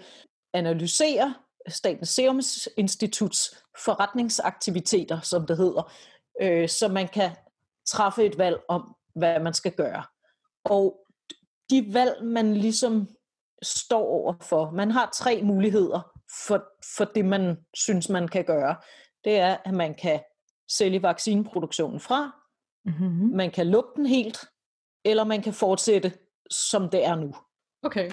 [0.53, 1.35] analysere
[1.67, 2.41] Statens Serum
[2.77, 5.91] Instituts forretningsaktiviteter, som det hedder,
[6.41, 7.31] øh, så man kan
[7.87, 10.03] træffe et valg om, hvad man skal gøre.
[10.65, 10.99] Og
[11.69, 13.07] de valg, man ligesom
[13.63, 14.71] står over for.
[14.71, 16.11] Man har tre muligheder
[16.47, 16.65] for,
[16.97, 18.75] for det, man synes, man kan gøre.
[19.23, 20.19] Det er, at man kan
[20.71, 22.31] sælge vaccineproduktionen fra,
[22.85, 23.35] Mm-hmm.
[23.35, 24.45] man kan lukke den helt,
[25.05, 26.13] eller man kan fortsætte,
[26.51, 27.35] som det er nu.
[27.83, 28.11] Okay.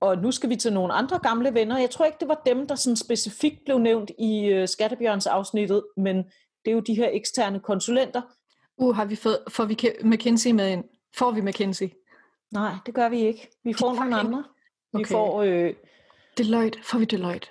[0.00, 1.78] Og nu skal vi til nogle andre gamle venner.
[1.78, 5.84] Jeg tror ikke, det var dem, der sådan specifikt blev nævnt i uh, Skattebjørns afsnittet,
[5.96, 6.16] men
[6.64, 8.22] det er jo de her eksterne konsulenter.
[8.76, 10.84] Uh, har vi fået, får vi McKinsey med ind?
[11.18, 11.90] Får vi McKinsey?
[12.50, 13.50] Nej, det gør vi ikke.
[13.64, 14.44] Vi får nogle andre.
[14.92, 15.12] Vi Okay.
[15.12, 15.74] får øh,
[16.38, 16.78] Deloitte.
[16.84, 17.48] Får vi Deloitte?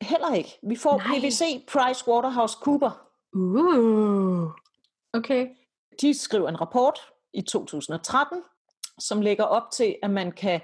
[0.00, 0.58] heller ikke.
[0.62, 1.18] Vi får Nej.
[1.20, 2.90] PwC, PricewaterhouseCooper.
[3.32, 4.50] Uh.
[5.12, 5.46] Okay.
[6.00, 6.98] De skriver en rapport
[7.34, 8.42] i 2013,
[8.98, 10.60] som lægger op til, at man kan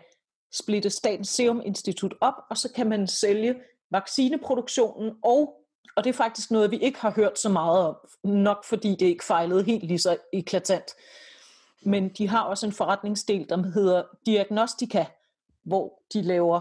[0.52, 3.54] splitte Statens Serum Institut op, og så kan man sælge
[3.90, 8.64] vaccineproduktionen, og, og det er faktisk noget, vi ikke har hørt så meget om, nok
[8.64, 10.94] fordi det ikke fejlede helt lige så eklatant.
[11.82, 15.04] Men de har også en forretningsdel, der hedder Diagnostika,
[15.62, 16.60] hvor de laver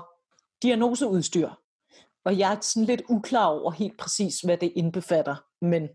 [0.61, 1.49] diagnoseudstyr.
[2.25, 5.89] Og jeg er sådan lidt uklar over helt præcis, hvad det indbefatter, men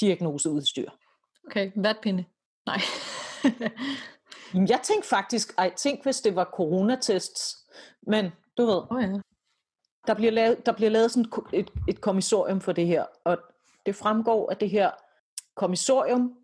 [0.00, 0.90] diagnoseudstyr.
[1.46, 1.70] Okay.
[1.76, 2.24] Vatpinde.
[2.68, 2.80] Nej.
[4.72, 7.56] Jeg tænkte faktisk, ej, tænk hvis det var coronatests,
[8.02, 9.20] men du ved, oh, ja.
[10.06, 13.38] der bliver lavet, der bliver lavet sådan et, et kommissorium for det her, og
[13.86, 14.90] det fremgår af det her
[15.56, 16.34] kommissorium,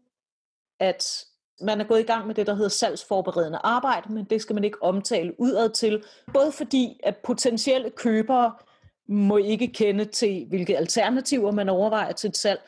[0.80, 1.24] at
[1.60, 4.64] man er gået i gang med det, der hedder salgsforberedende arbejde, men det skal man
[4.64, 8.54] ikke omtale udad til, både fordi, at potentielle købere
[9.08, 12.60] må ikke kende til, hvilke alternativer man overvejer til et salg,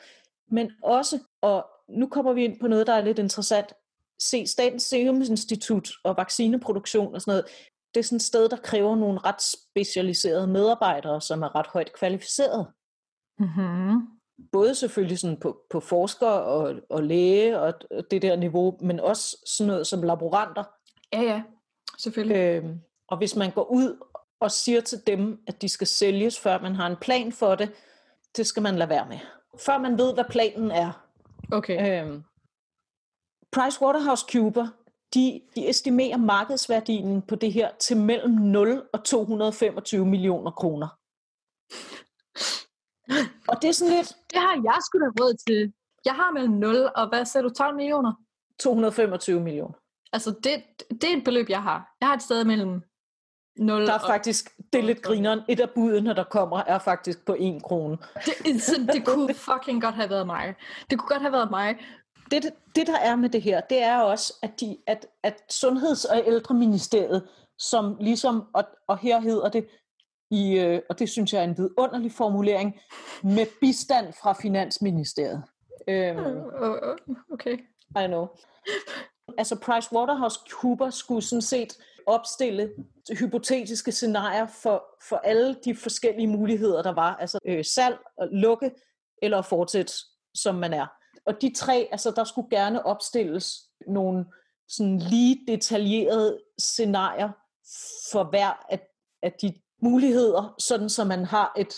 [0.51, 3.73] men også, og nu kommer vi ind på noget, der er lidt interessant,
[4.19, 7.45] se Statens Serum Institut og vaccineproduktion og sådan noget,
[7.93, 11.93] det er sådan et sted, der kræver nogle ret specialiserede medarbejdere, som er ret højt
[11.93, 12.71] kvalificerede.
[13.39, 14.01] Mm-hmm.
[14.51, 18.99] Både selvfølgelig sådan på, på forsker og, og læge og og det der niveau, men
[18.99, 20.63] også sådan noget som laboranter.
[21.13, 21.43] Ja, ja.
[21.97, 22.37] Selvfølgelig.
[22.37, 23.97] Øhm, og hvis man går ud
[24.39, 27.71] og siger til dem, at de skal sælges, før man har en plan for det,
[28.37, 29.19] det skal man lade være med.
[29.59, 31.06] Før man ved, hvad planen er.
[31.51, 32.03] Okay.
[32.03, 32.23] Øhm,
[33.51, 34.67] PricewaterhouseCooper,
[35.13, 40.87] de, de estimerer markedsværdien på det her til mellem 0 og 225 millioner kroner.
[43.47, 45.73] Og det er sådan lidt Det har jeg sgu da råd til.
[46.05, 48.13] Jeg har mellem 0 og hvad sagde du, 12 millioner?
[48.59, 49.73] 225 millioner.
[50.13, 50.63] Altså, det,
[51.01, 51.95] det er et beløb, jeg har.
[52.01, 52.81] Jeg har et sted mellem
[53.59, 57.25] 0 Der er faktisk, det er lidt grineren, et af budene, der kommer, er faktisk
[57.25, 57.97] på 1 krone.
[58.25, 60.55] Det, så det kunne fucking godt have været mig.
[60.89, 61.77] Det kunne godt have været mig.
[62.31, 62.43] Det,
[62.75, 66.23] det- der er med det her, det er også, at, de, at, at Sundheds- og
[66.27, 67.27] Ældreministeriet,
[67.59, 69.67] som ligesom, og, og her hedder det,
[70.31, 72.75] i, øh, og det synes jeg er en vidunderlig formulering,
[73.23, 75.43] med bistand fra Finansministeriet.
[75.89, 77.57] Øhm, Øh, øh, Okay.
[78.03, 78.27] I know.
[79.37, 82.69] Altså PricewaterhouseCoopers skulle sådan set opstille
[83.19, 87.15] hypotetiske scenarier for, for alle de forskellige muligheder, der var.
[87.15, 88.71] Altså øh, salg, at lukke
[89.21, 89.93] eller at fortsætte,
[90.35, 90.87] som man er.
[91.25, 94.25] Og de tre, altså der skulle gerne opstilles nogle
[94.67, 97.29] sådan lige detaljerede scenarier
[98.11, 98.87] for hver af,
[99.23, 101.75] af de muligheder, sådan så man har et,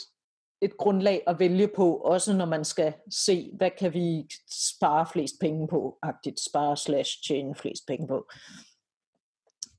[0.61, 5.35] et grundlag at vælge på, også når man skal se, hvad kan vi spare flest
[5.41, 8.29] penge på, agtigt spare slash tjene flest penge på.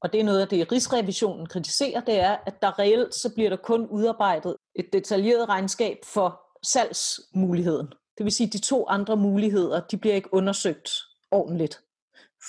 [0.02, 3.50] Og det er noget af det, Rigsrevisionen kritiserer, det er, at der reelt så bliver
[3.50, 7.86] der kun udarbejdet et detaljeret regnskab for salgsmuligheden.
[8.18, 10.90] Det vil sige, at de to andre muligheder, de bliver ikke undersøgt
[11.30, 11.80] ordentligt,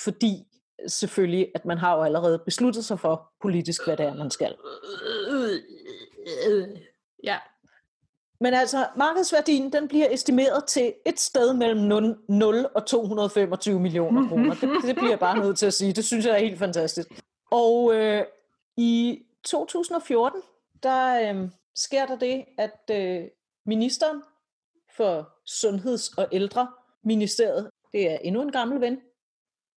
[0.03, 0.47] fordi
[0.87, 4.55] selvfølgelig, at man har jo allerede besluttet sig for politisk, hvad det er, man skal.
[7.23, 7.37] Ja.
[8.41, 14.29] Men altså, markedsværdien, den bliver estimeret til et sted mellem 0, 0 og 225 millioner
[14.29, 14.53] kroner.
[14.53, 15.93] Det, det bliver jeg bare nødt til at sige.
[15.93, 17.07] Det synes jeg er helt fantastisk.
[17.51, 18.25] Og øh,
[18.77, 20.41] i 2014,
[20.83, 23.23] der øh, sker der det, at øh,
[23.65, 24.21] ministeren
[24.95, 28.97] for Sundheds- og Ældreministeriet, det er endnu en gammel ven,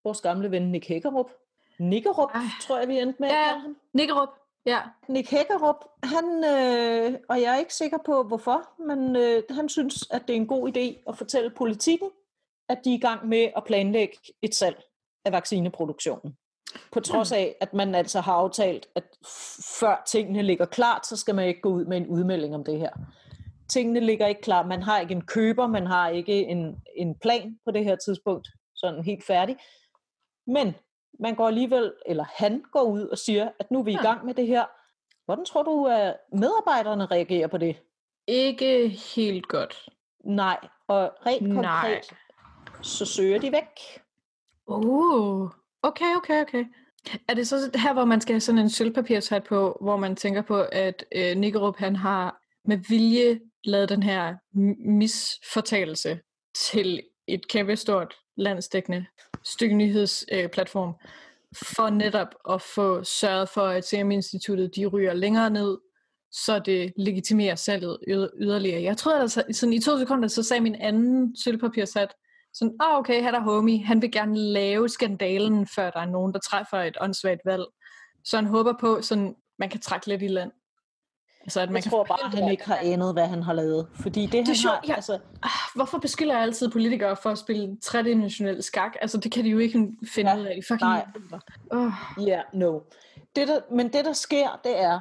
[0.04, 1.30] vores gamle ven Nick Hækkerup.
[1.78, 2.40] Nickerup, Ej.
[2.62, 3.28] tror jeg, vi endte med.
[3.28, 3.62] Ja.
[3.92, 4.28] Nikkerup.
[4.66, 4.80] Ja.
[5.08, 10.08] Nick Hækkerup, han, øh, og jeg er ikke sikker på hvorfor, men øh, han synes,
[10.10, 12.10] at det er en god idé at fortælle politikken,
[12.68, 14.82] at de er i gang med at planlægge et salg
[15.24, 16.36] af vaccineproduktionen.
[16.92, 19.04] På trods af, at man altså har aftalt, at
[19.80, 22.78] før tingene ligger klart, så skal man ikke gå ud med en udmelding om det
[22.78, 22.90] her.
[23.68, 24.66] Tingene ligger ikke klar.
[24.66, 28.48] Man har ikke en køber, man har ikke en, en plan på det her tidspunkt,
[28.74, 29.56] sådan helt færdig.
[30.46, 30.74] Men
[31.20, 34.02] man går alligevel, eller han går ud og siger, at nu er vi i Ja.
[34.02, 34.64] gang med det her.
[35.24, 37.76] Hvordan tror du, at medarbejderne reagerer på det?
[38.26, 39.88] Ikke helt godt.
[40.24, 41.54] Nej, og rent Nej.
[41.54, 42.14] konkret,
[42.82, 44.02] så søger de væk.
[44.66, 45.50] Uh.
[45.82, 46.64] Okay, okay, okay.
[47.28, 50.42] Er det så her, hvor man skal have sådan en sølvpapirshat på, hvor man tænker
[50.42, 54.34] på, at øh, Nikerup, han har med vilje lavet den her
[54.88, 56.20] misfortalelse
[56.54, 59.06] til et kæmpe stort landsdækkende
[59.44, 61.08] stykke nyhedsplatform, øh,
[61.56, 65.78] for netop at få sørget for, at Serum Instituttet de ryger længere ned,
[66.32, 67.98] så det legitimerer salget
[68.40, 68.82] yderligere.
[68.82, 72.14] Jeg tror, at altså, sådan i to sekunder, så sagde min anden sølvpapirsat,
[72.54, 76.06] sådan, ah, okay, her er der homie, han vil gerne lave skandalen, før der er
[76.06, 77.64] nogen, der træffer et åndssvagt valg.
[78.24, 80.52] Så han håber på, sådan, man kan trække lidt i land.
[81.44, 83.52] Altså, at man jeg kan tror bare, at han ikke har anet, hvad han har
[83.52, 83.88] lavet.
[83.94, 84.94] Fordi det, det han sjovt, har, ja.
[84.94, 85.18] altså...
[85.42, 88.96] Ah, hvorfor beskylder jeg altid politikere for at spille tredimensionel skak?
[89.00, 90.60] Altså, det kan de jo ikke finde ja, ud af.
[90.68, 91.06] Fucking nej.
[91.70, 91.92] Oh.
[92.18, 92.80] Ja, yeah, no.
[93.36, 95.00] Det, der, men det, der sker, det er,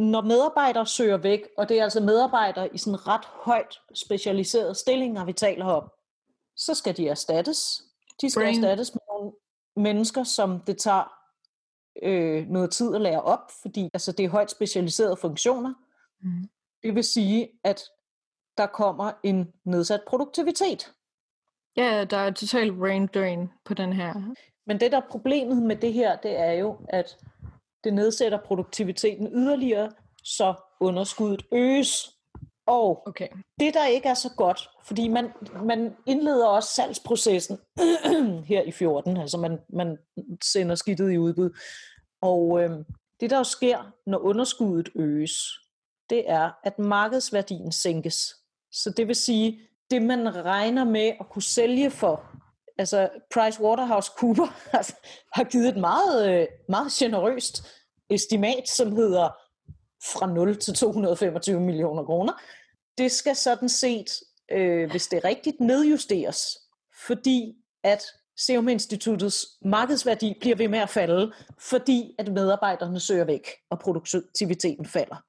[0.00, 5.24] når medarbejdere søger væk, og det er altså medarbejdere i sådan ret højt specialiserede stillinger,
[5.24, 5.90] vi taler om,
[6.56, 7.82] så skal de erstattes.
[8.20, 8.64] De skal Brain.
[8.64, 9.32] erstattes med nogle
[9.76, 11.17] mennesker, som det tager
[12.02, 15.74] øh, noget tid at lære op, fordi altså, det er højt specialiserede funktioner.
[16.22, 16.48] Mm.
[16.82, 17.80] Det vil sige, at
[18.58, 20.92] der kommer en nedsat produktivitet.
[21.76, 24.34] Ja, der er total brain drain på den her.
[24.66, 27.18] Men det, der er problemet med det her, det er jo, at
[27.84, 29.92] det nedsætter produktiviteten yderligere,
[30.24, 32.17] så underskuddet øges.
[32.68, 33.28] Og okay.
[33.60, 35.32] det, der ikke er så godt, fordi man,
[35.64, 37.58] man indleder også salgsprocessen
[38.50, 39.98] her i 14, altså man, man
[40.42, 41.50] sender skidtet i udbud.
[42.22, 42.70] Og øh,
[43.20, 45.58] det, der jo sker, når underskuddet øges,
[46.10, 48.34] det er, at markedsværdien sænkes.
[48.72, 52.24] Så det vil sige, det man regner med at kunne sælge for,
[52.78, 54.46] altså Price Waterhouse Cooper
[55.36, 57.66] har givet et meget, øh, meget generøst
[58.10, 59.28] estimat, som hedder
[60.12, 62.32] fra 0 til 225 millioner kroner.
[62.98, 64.10] Det skal sådan set,
[64.50, 66.58] øh, hvis det er rigtigt, nedjusteres,
[67.06, 68.02] fordi at
[68.36, 74.86] Serum Instituttets markedsværdi bliver ved med at falde, fordi at medarbejderne søger væk, og produktiviteten
[74.86, 75.24] falder.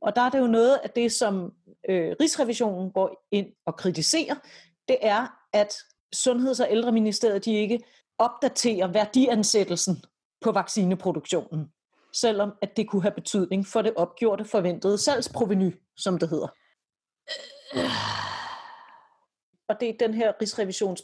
[0.00, 1.52] Og der er det jo noget af det, som
[1.88, 4.34] øh, Rigsrevisionen går ind og kritiserer,
[4.88, 5.74] det er, at
[6.14, 7.80] Sundheds- og Ældreministeriet de ikke
[8.18, 10.04] opdaterer værdiansættelsen
[10.40, 11.68] på vaccineproduktionen,
[12.12, 16.48] selvom at det kunne have betydning for det opgjorte forventede salgsproveny, som det hedder.
[19.68, 21.02] Og det er den her Rigsrevisions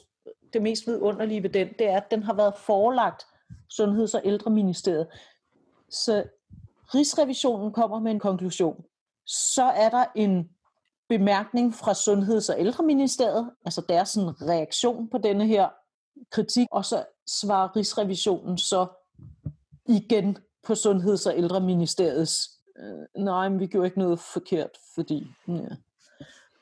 [0.52, 3.26] det mest vidunderlige ved den, det er, at den har været forelagt
[3.68, 5.06] Sundheds- og Ældreministeriet.
[5.90, 6.24] Så
[6.94, 8.84] Rigsrevisionen kommer med en konklusion.
[9.26, 10.50] Så er der en
[11.08, 15.68] bemærkning fra Sundheds- og Ældreministeriet, altså deres sådan reaktion på denne her
[16.30, 18.86] kritik, og så svarer Rigsrevisionen så
[19.86, 25.26] igen på Sundheds- og Ældreministeriets, øh, nej, men vi gjorde ikke noget forkert, fordi...
[25.48, 25.68] Ja.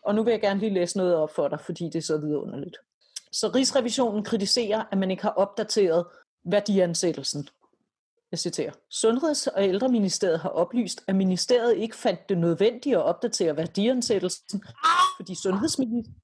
[0.06, 2.18] Og nu vil jeg gerne lige læse noget op for dig, fordi det er så
[2.18, 2.76] vidunderligt.
[3.32, 6.06] Så Rigsrevisionen kritiserer, at man ikke har opdateret
[6.44, 7.48] værdiansættelsen.
[8.30, 8.72] Jeg citerer.
[8.90, 14.64] Sundheds- og ældreministeriet har oplyst, at ministeriet ikke fandt det nødvendigt at opdatere værdiansættelsen,
[15.18, 16.14] fordi sundhedsministeriet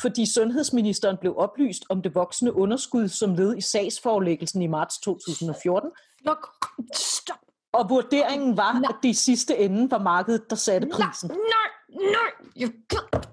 [0.00, 5.90] fordi sundhedsministeren blev oplyst om det voksende underskud som led i sagsforelæggelsen i marts 2014.
[6.20, 6.48] Luk.
[6.94, 7.36] Stop.
[7.72, 11.28] Og vurderingen var, at det i sidste ende var markedet, der satte prisen.
[11.28, 12.50] Nej, nej, nej.
[12.56, 13.28] Jeg, okay,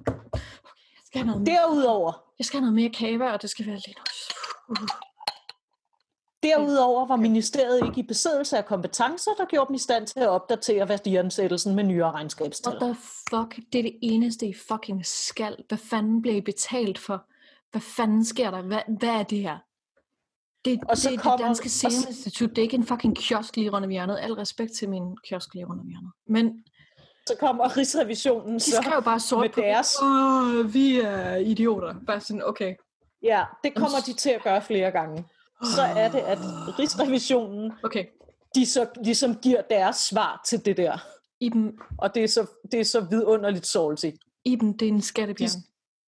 [0.71, 3.76] jeg skal have noget Derudover, jeg skal have noget mere kava, og det skal være
[3.88, 3.99] lidt...
[4.69, 4.88] Uh.
[6.43, 10.30] Derudover var ministeriet ikke i besiddelse af kompetencer, der gjorde dem i stand til at
[10.30, 12.73] opdatere værdiansættelsen med nyere regnskabstal.
[12.73, 12.95] What the
[13.30, 13.73] fuck?
[13.73, 15.58] Det er det eneste, I fucking skal.
[15.67, 17.26] Hvad fanden bliver I betalt for?
[17.71, 18.62] Hvad fanden sker der?
[18.62, 19.58] Hvad, hvad er det her?
[20.65, 22.49] Det, og så det er kommer, det danske Serum Institut.
[22.49, 24.17] Det er ikke en fucking kiosk lige rundt om hjørnet.
[24.21, 26.12] Al respekt til min kiosk lige rundt om hjørnet.
[26.28, 26.63] Men
[27.28, 29.96] så kommer Rigsrevisionen så de skrev bare sort med på deres...
[30.02, 31.96] Åh, vi er idioter.
[32.08, 32.76] Bare sådan, okay.
[33.24, 35.26] Ja, det kommer de til at gøre flere gange.
[35.64, 36.38] Så er det, at
[36.80, 38.06] Rigsrevisionen, okay.
[38.56, 40.98] de så ligesom giver deres svar til det der.
[41.40, 44.10] Iben, Og det er så, det er så vidunderligt salty.
[44.46, 45.64] Iben, det er en skattebjørn.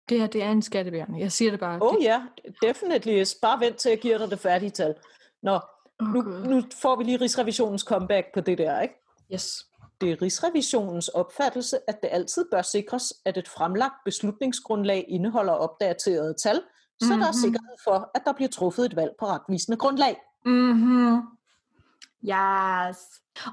[0.09, 1.19] Det her, det er en skattebjørn.
[1.19, 1.79] Jeg siger det bare.
[1.81, 2.21] Oh ja,
[2.61, 3.23] definitely.
[3.41, 4.95] Bare vent til, jeg giver dig det færdige tal.
[5.43, 5.59] Nå,
[5.99, 8.93] oh, nu, nu får vi lige Rigsrevisionens comeback på det der, ikke?
[9.33, 9.66] Yes.
[10.01, 16.33] Det er Rigsrevisionens opfattelse, at det altid bør sikres, at et fremlagt beslutningsgrundlag indeholder opdaterede
[16.33, 16.61] tal,
[16.99, 17.19] så mm-hmm.
[17.19, 20.17] der er sikkerhed for, at der bliver truffet et valg på retvisende grundlag.
[20.45, 21.21] Mhm.
[22.25, 22.97] Yes.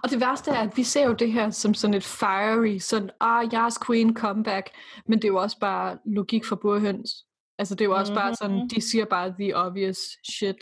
[0.03, 3.11] Og det værste er, at vi ser jo det her som sådan et fiery, sådan,
[3.21, 4.71] ah, yes, queen, comeback.
[5.07, 7.27] Men det er jo også bare logik for burhøns.
[7.59, 8.23] Altså det er jo også mm-hmm.
[8.23, 9.99] bare sådan, de siger bare the obvious
[10.33, 10.57] shit.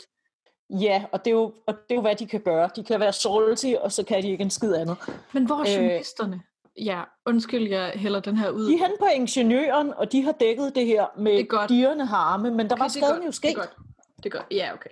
[0.79, 2.69] Ja, og det, er jo, og det er jo, hvad de kan gøre.
[2.75, 4.97] De kan være salty, og så kan de ikke en skid andet.
[5.33, 6.41] Men hvor er journalisterne?
[6.77, 8.67] Øh, ja, undskyld, jeg hælder den her ud.
[8.67, 11.69] De er hen på ingeniøren, og de har dækket det her med det godt.
[11.69, 13.49] dyrene harme, men der Okay, var skaden jo sket.
[13.49, 13.75] Det er godt.
[14.17, 14.45] Det er godt.
[14.51, 14.89] Ja, okay.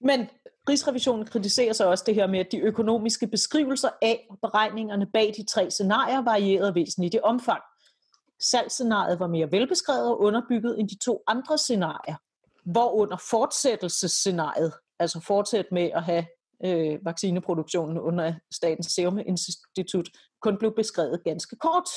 [0.00, 0.28] Men
[0.68, 5.44] Rigsrevisionen kritiserer så også det her med, at de økonomiske beskrivelser af beregningerne bag de
[5.44, 7.62] tre scenarier varierede væsentligt i omfang.
[8.40, 12.16] Salgsscenariet var mere velbeskrevet og underbygget end de to andre scenarier,
[12.72, 16.24] hvorunder fortsættelsesscenariet, altså fortsæt med at have
[16.64, 20.08] øh, vaccineproduktionen under Statens Serum Institut,
[20.42, 21.88] kun blev beskrevet ganske kort.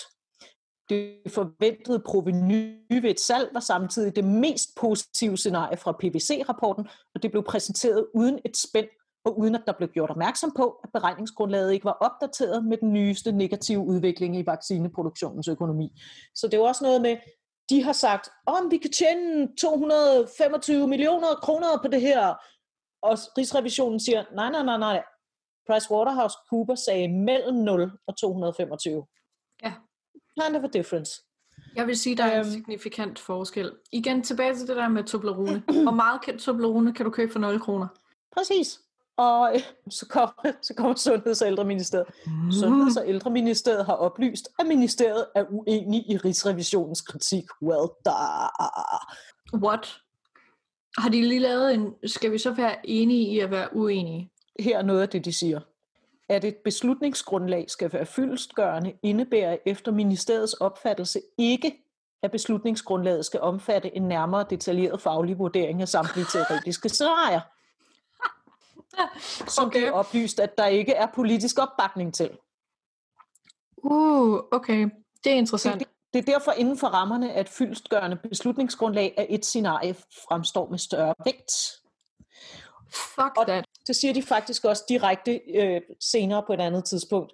[0.89, 7.23] Det forventede proveny ved et salg var samtidig det mest positive scenarie fra PVC-rapporten, og
[7.23, 8.87] det blev præsenteret uden et spænd
[9.25, 12.93] og uden at der blev gjort opmærksom på, at beregningsgrundlaget ikke var opdateret med den
[12.93, 16.01] nyeste negative udvikling i vaccineproduktionens økonomi.
[16.35, 17.17] Så det er også noget med,
[17.69, 22.27] de har sagt, om vi kan tjene 225 millioner kroner på det her,
[23.01, 25.03] og Rigsrevisionen siger, nej, nej, nej, nej,
[25.69, 29.05] PricewaterhouseCoopers sagde mellem 0 og 225.
[29.63, 29.73] Ja.
[30.41, 31.11] Kind of a difference.
[31.75, 32.51] Jeg vil sige, der er en Øhm.
[32.51, 33.71] signifikant forskel.
[33.91, 35.63] Igen tilbage til det der med Toblerone.
[35.83, 37.87] Hvor meget kan Toblerone kan du købe for 0 kroner?
[38.31, 38.79] Præcis.
[39.17, 42.07] Og øh, så kommer, så kommer Sundheds- og Ældreministeriet.
[42.51, 47.43] Sundheds- og Ældreministeriet har oplyst, at ministeriet er uenig i Rigsrevisionens kritik.
[47.61, 48.11] Well, da.
[49.53, 49.99] What?
[50.97, 51.93] Har de lige lavet en...
[52.05, 54.31] Skal vi så være enige i at være uenige?
[54.59, 55.59] Her er noget af det, de siger.
[56.29, 61.73] At et beslutningsgrundlag skal være fyldestgørende, indebærer efter ministeriets opfattelse ikke,
[62.23, 67.41] at beslutningsgrundlaget skal omfatte en nærmere detaljeret faglig vurdering af samtlige teoretiske scenarier.
[69.47, 69.79] Som okay.
[69.79, 72.29] det er oplyst, at der ikke er politisk opbakning til.
[73.77, 74.89] Uh, okay.
[75.23, 75.79] Det er interessant.
[75.79, 79.93] Det, det er derfor inden for rammerne, at fyldestgørende beslutningsgrundlag af et scenarie
[80.27, 81.51] fremstår med større vægt.
[82.93, 83.65] Fuck Og- that.
[83.85, 87.33] Så siger de faktisk også direkte øh, senere på et andet tidspunkt,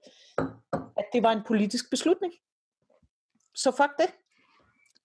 [0.73, 2.33] at det var en politisk beslutning.
[3.55, 4.13] Så fuck det.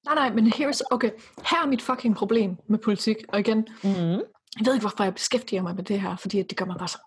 [0.04, 1.10] Nej, nej, men here's, okay.
[1.50, 3.16] her er mit fucking problem med politik.
[3.28, 4.20] Og igen, Mm-hmm.
[4.58, 6.88] Jeg ved ikke, hvorfor jeg beskæftiger mig med det her, fordi det gør mig bare
[6.88, 6.98] så...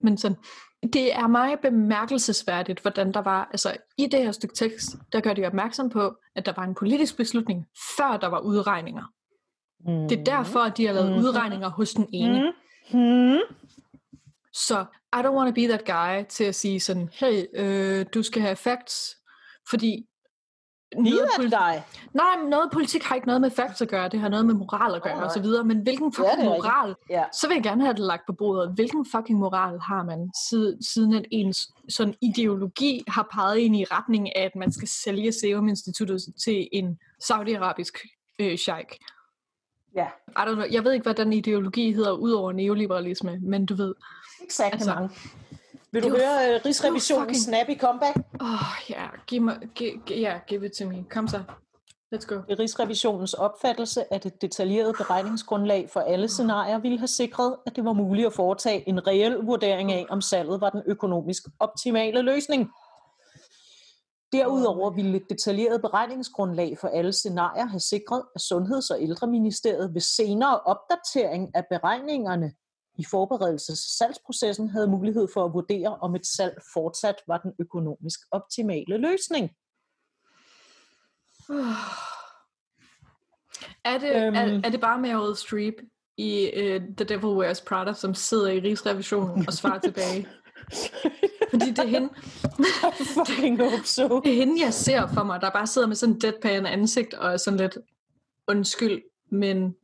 [0.00, 0.36] Men sådan,
[0.92, 5.34] det er meget bemærkelsesværdigt, hvordan der var, altså i det her stykke tekst, der gør
[5.34, 7.66] de opmærksom på, at der var en politisk beslutning,
[7.96, 9.02] før der var udregninger.
[9.86, 10.08] Mm-hmm.
[10.08, 11.20] Det er derfor, at de har lavet Mhm.
[11.20, 12.52] udregninger hos den ene.
[12.92, 13.38] Mm-hmm.
[14.52, 14.84] Så
[15.16, 18.42] I don't want to be that guy til at sige sådan, hey, øh, du skal
[18.42, 19.16] have facts,
[19.70, 20.06] fordi
[20.96, 21.84] noget, dig.
[22.12, 24.54] nej, men noget politik har ikke noget med facts at gøre, det har noget med
[24.54, 26.64] moral at gøre Oh, og så videre, men hvilken Ja, fucking rigtigt.
[26.64, 27.24] moral, Ja.
[27.32, 30.82] så vil jeg gerne have det lagt på bordet, hvilken fucking moral har man, siden,
[30.82, 35.32] siden at ens sådan ideologi har peget ind i retning af, at man skal sælge
[35.32, 37.98] Serum Instituttet til en saudiarabisk
[38.38, 38.98] øh, sheik.
[39.96, 40.06] Ja.
[40.28, 40.66] I don't know.
[40.70, 43.94] Jeg ved ikke, hvad den ideologi hedder, udover neoliberalisme, men du ved,
[44.44, 45.18] Exakt Altså, altså,
[45.94, 48.16] Vil det du høre uh, Rigsrevisionens fucking- snappy comeback?
[48.40, 49.10] Åh, oh, ja, yeah.
[49.26, 51.04] giv mig, gi, gi, ja, give it to me.
[51.10, 51.42] Kom så.
[52.14, 52.34] Let's go.
[52.34, 57.76] Det er Rigsrevisionens opfattelse, at et detaljeret beregningsgrundlag for alle scenarier ville have sikret, at
[57.76, 62.22] det var muligt at foretage en reel vurdering af, om salget var den økonomisk optimale
[62.22, 62.70] løsning.
[64.32, 70.00] Derudover ville et detaljeret beregningsgrundlag for alle scenarier have sikret, at Sundheds- og Ældreministeriet ved
[70.00, 72.52] senere opdatering af beregningerne
[72.98, 77.52] i forberedelses- og salgsprocessen havde mulighed for at vurdere, om et salg fortsat var den
[77.58, 79.50] økonomisk optimale løsning.
[83.84, 84.34] Er det, øhm.
[84.34, 85.74] er, er det bare Meryl Streep
[86.16, 90.28] i uh, The Devil Wears Prada, som sidder i Rigsrevisionen og svarer tilbage?
[91.50, 92.08] Fordi det er hende,
[92.58, 94.20] I fucking hope so.
[94.20, 97.14] det er hende, jeg ser for mig, der bare sidder med sådan en deadpan ansigt
[97.14, 97.78] og er sådan lidt
[98.48, 99.74] undskyld, men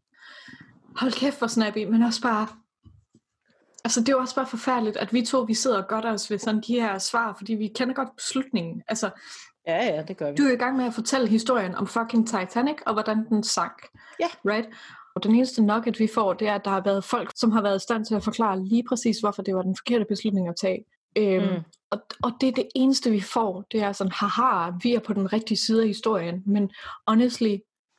[0.96, 2.48] hold kæft for snappy, men også bare
[3.84, 6.30] Altså, det er jo også bare forfærdeligt, at vi to, vi sidder og godt os
[6.30, 8.82] ved sådan de her svar, fordi vi kender godt beslutningen.
[8.88, 9.10] Altså,
[9.66, 10.36] Ja, ja, det gør vi.
[10.36, 13.86] Du er i gang med at fortælle historien om fucking Titanic, og hvordan den sank.
[14.20, 14.26] Ja.
[14.46, 14.68] Right?
[15.14, 17.62] Og den eneste nugget, vi får, det er, at der har været folk, som har
[17.62, 20.54] været i stand til at forklare lige præcis, hvorfor det var den forkerte beslutning at
[20.60, 20.84] tage.
[21.16, 21.62] Øhm, Mm.
[21.90, 23.64] og, og det er det eneste, vi får.
[23.72, 26.42] Det er sådan, haha, vi er på den rigtige side af historien.
[26.46, 26.70] Men
[27.06, 27.56] honestly,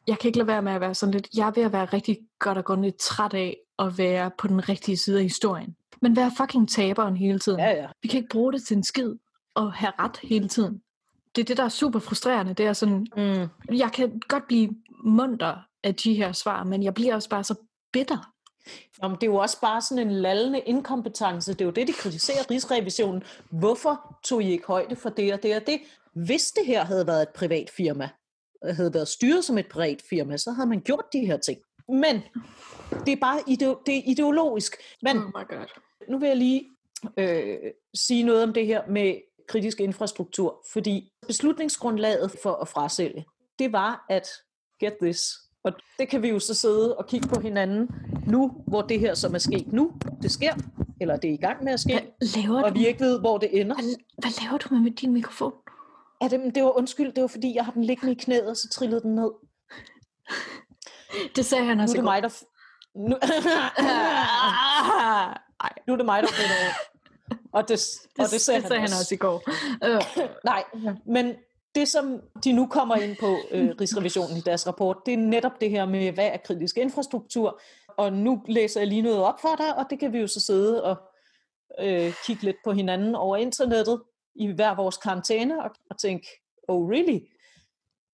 [0.07, 1.85] jeg kan ikke lade være med at være sådan lidt, jeg er ved at være
[1.85, 5.75] rigtig godt og grundigt træt af at være på den rigtige side af historien.
[6.01, 7.59] Men være fucking taberen hele tiden.
[7.59, 7.87] Ja, ja.
[8.01, 9.13] Vi kan ikke bruge det til en skid
[9.55, 10.81] og have ret hele tiden.
[11.35, 12.53] Det er det, der er super frustrerende.
[12.53, 13.75] Det er sådan, Mm.
[13.77, 14.69] jeg kan godt blive
[15.03, 17.55] munter af de her svar, men jeg bliver også bare så
[17.93, 18.31] bitter.
[19.03, 21.53] Jamen, det er jo også bare sådan en lallende inkompetence.
[21.53, 23.23] Det er jo det, de kritiserer Rigsrevisionen.
[23.49, 25.79] Hvorfor tog I ikke højde for det og det og det?
[26.13, 28.09] Hvis det her havde været et privat firma,
[28.69, 31.59] havde været styret som et privat firma, så havde man gjort de her ting.
[31.89, 32.21] Men
[33.05, 34.75] det er bare ideo- det er ideologisk.
[35.01, 35.65] Men Oh my god.
[36.09, 36.69] nu vil jeg lige
[37.17, 37.57] øh,
[37.93, 39.15] sige noget om det her med
[39.47, 43.25] kritisk infrastruktur, fordi beslutningsgrundlaget for at frasælge,
[43.59, 44.27] det var at,
[44.79, 45.21] get this,
[45.63, 47.89] Og det kan vi jo så sidde og kigge på hinanden
[48.27, 50.53] nu, hvor det her som er sket nu, det sker,
[51.01, 52.79] eller det er i gang med at ske, Hvad laver og du?
[52.79, 53.75] vi ikke ved, hvor det ender.
[53.75, 55.53] Hvad, hvad laver du med din mikrofon?
[56.21, 58.57] Ja, det, det var undskyld, det var fordi, jeg har den liggende i knæet, og
[58.57, 59.31] så trillede den ned.
[61.35, 62.43] Det sagde han Nu er også det mig, der...
[62.95, 63.15] Nu,
[65.65, 66.73] Ej, nu er det mig, der finder over.
[67.51, 67.79] Og det,
[68.15, 69.43] det, og det sagde, det sagde han også i går.
[69.85, 70.01] Øh,
[70.43, 70.63] Nej,
[71.05, 71.35] men
[71.75, 75.61] det som de nu kommer ind på, øh, Rigsrevisionen i deres rapport, det er netop
[75.61, 77.61] det her med, hvad er kritisk infrastruktur.
[77.97, 80.39] Og nu læser jeg lige noget op for dig, og det kan vi jo så
[80.39, 80.95] sidde og
[81.79, 84.01] øh, kigge lidt på hinanden over internettet
[84.35, 86.27] i hver vores karantæne og, og tænke,
[86.67, 87.19] oh really?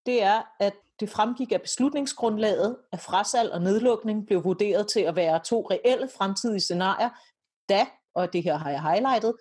[0.06, 5.16] Det er, at det fremgik af beslutningsgrundlaget, at frasalg og nedlukning blev vurderet til at
[5.16, 7.10] være to reelle fremtidige scenarier,
[7.70, 9.34] da, og det her har jeg highlightet,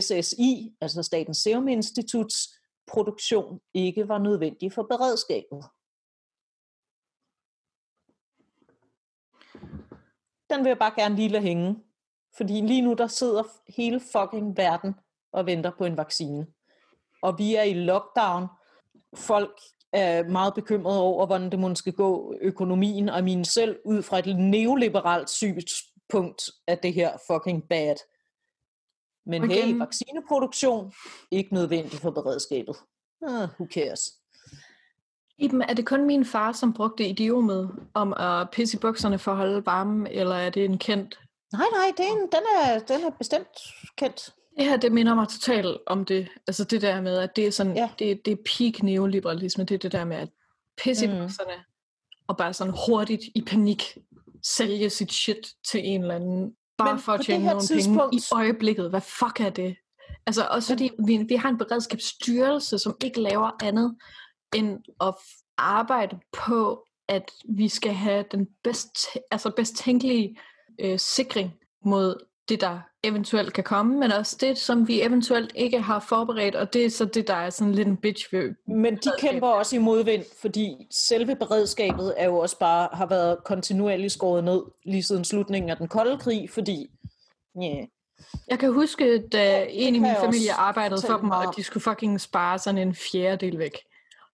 [0.00, 5.64] SSI, altså Statens Serum Instituts produktion ikke var nødvendig for beredskabet.
[10.50, 11.84] Den vil jeg bare gerne lige lade hænge.
[12.36, 13.42] Fordi lige nu der sidder
[13.76, 14.94] hele fucking verden
[15.32, 16.46] og venter på en vaccine.
[17.22, 18.46] Og vi er i lockdown.
[19.16, 19.60] Folk
[19.94, 24.36] er meget bekymrede over, hvordan det måske gå økonomien, og min selv ud fra et
[24.36, 27.96] neoliberalt synspunkt er det her fucking bad.
[29.26, 30.92] Men Og hey, vaccineproduktion,
[31.30, 32.76] ikke nødvendigt for beredskabet.
[33.22, 34.12] Ah, who cares?
[35.38, 39.30] Iben, er det kun min far, som brugte idiomet om at pisse i bukserne for
[39.30, 41.20] at holde varmen, eller er det en kendt?
[41.52, 43.58] Nej, nej, det er en, den, er, den er bestemt
[43.96, 44.34] kendt.
[44.56, 46.28] Det her, det minder mig totalt om det.
[46.46, 47.90] Altså det der med, at det er sådan, Ja.
[47.98, 49.64] det, det er peak neoliberalisme.
[49.64, 50.28] Det er det der med at
[50.84, 51.16] pisse Mhm.
[51.16, 51.64] i bukserne,
[52.26, 53.98] og bare sådan hurtigt i panik
[54.42, 58.16] sælge sit shit til en eller anden, bare Men for at tjene nogle tidspunkt- penge
[58.16, 58.90] i øjeblikket.
[58.90, 59.76] Hvad fuck er det?
[60.26, 63.96] Altså også fordi vi, vi har en beredskabsstyrelse, som ikke laver andet
[64.54, 65.14] end at
[65.58, 68.98] arbejde på, at vi skal have den bedst,
[69.30, 70.36] altså bedst tænkelige
[70.80, 71.52] øh, sikring
[71.84, 76.54] mod det, der eventuelt kan komme, men også det, som vi eventuelt ikke har forberedt,
[76.54, 78.54] og det er så det, der er sådan lidt en bitch ved.
[78.68, 83.44] Men de kæmper også i modvind, fordi selve beredskabet er jo også bare har været
[83.44, 86.90] kontinuerligt skåret ned lige siden slutningen af den kolde krig, fordi
[87.62, 87.86] yeah,
[88.48, 91.82] Jeg kan huske, da det en i min familie arbejdede for dem, og de skulle
[91.82, 93.78] fucking spare sådan en fjerdedel væk.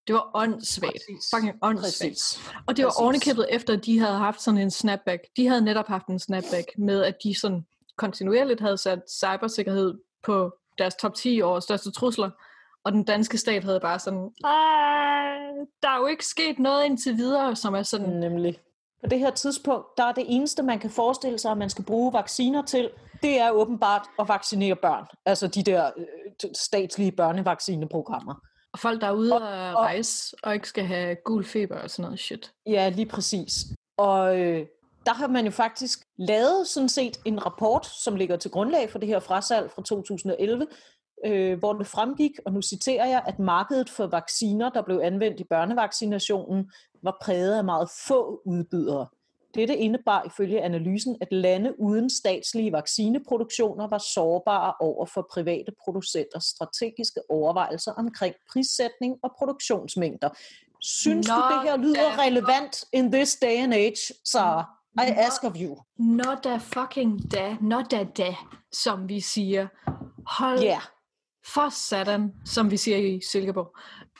[0.06, 0.92] Det var åndssvagt.
[0.92, 1.30] Præcis.
[1.34, 2.12] Fucking åndssvagt.
[2.12, 2.40] præcis.
[2.66, 3.00] Og det var Præcis.
[3.00, 5.20] ovenikøbet efter, at de havde haft sådan en snapback.
[5.36, 7.66] De havde netop haft en snapback med, at de sådan
[8.00, 12.30] kontinuerligt havde sat cybersikkerhed på deres top 10 over største trusler.
[12.84, 15.38] Og den danske stat havde bare sådan, "Ej,
[15.82, 18.58] der er jo ikke sket noget indtil videre, som er sådan, Nemlig.
[19.02, 21.84] På det her tidspunkt, der er det eneste, man kan forestille sig, at man skal
[21.84, 22.90] bruge vacciner til,
[23.22, 25.04] det er åbenbart at vaccinere børn.
[25.26, 26.04] Altså de der øh,
[26.56, 28.34] statslige børnevaccineprogrammer.
[28.72, 31.90] og folk der er ude Og- at rejse, og ikke skal have gul feber og
[31.90, 32.52] sådan noget shit.
[32.66, 33.64] Ja, lige præcis.
[33.98, 34.66] Og øh,
[35.06, 38.98] der har man jo faktisk lavet sådan set en rapport, som ligger til grundlag for
[38.98, 40.66] det her frasalg fra 2011,
[41.26, 45.40] øh, hvor det fremgik, og nu citerer jeg, at markedet for vacciner, der blev anvendt
[45.40, 46.70] i børnevaccinationen,
[47.02, 49.06] var præget af meget få udbydere.
[49.54, 56.44] Dette indebar ifølge analysen, at lande uden statslige vaccineproduktioner var sårbare over for private producenters
[56.44, 60.28] strategiske overvejelser omkring prissætning og produktionsmængder.
[60.80, 64.64] Synes du, Nå det her lyder relevant in this day and age, Sarah?
[64.98, 65.76] I ask of you.
[65.98, 68.34] Not da fucking da, not da da,
[68.72, 69.66] som vi siger.
[70.26, 70.62] Hold.
[70.64, 70.82] Yeah.
[71.54, 73.76] for satan, som vi siger i Silkeborg.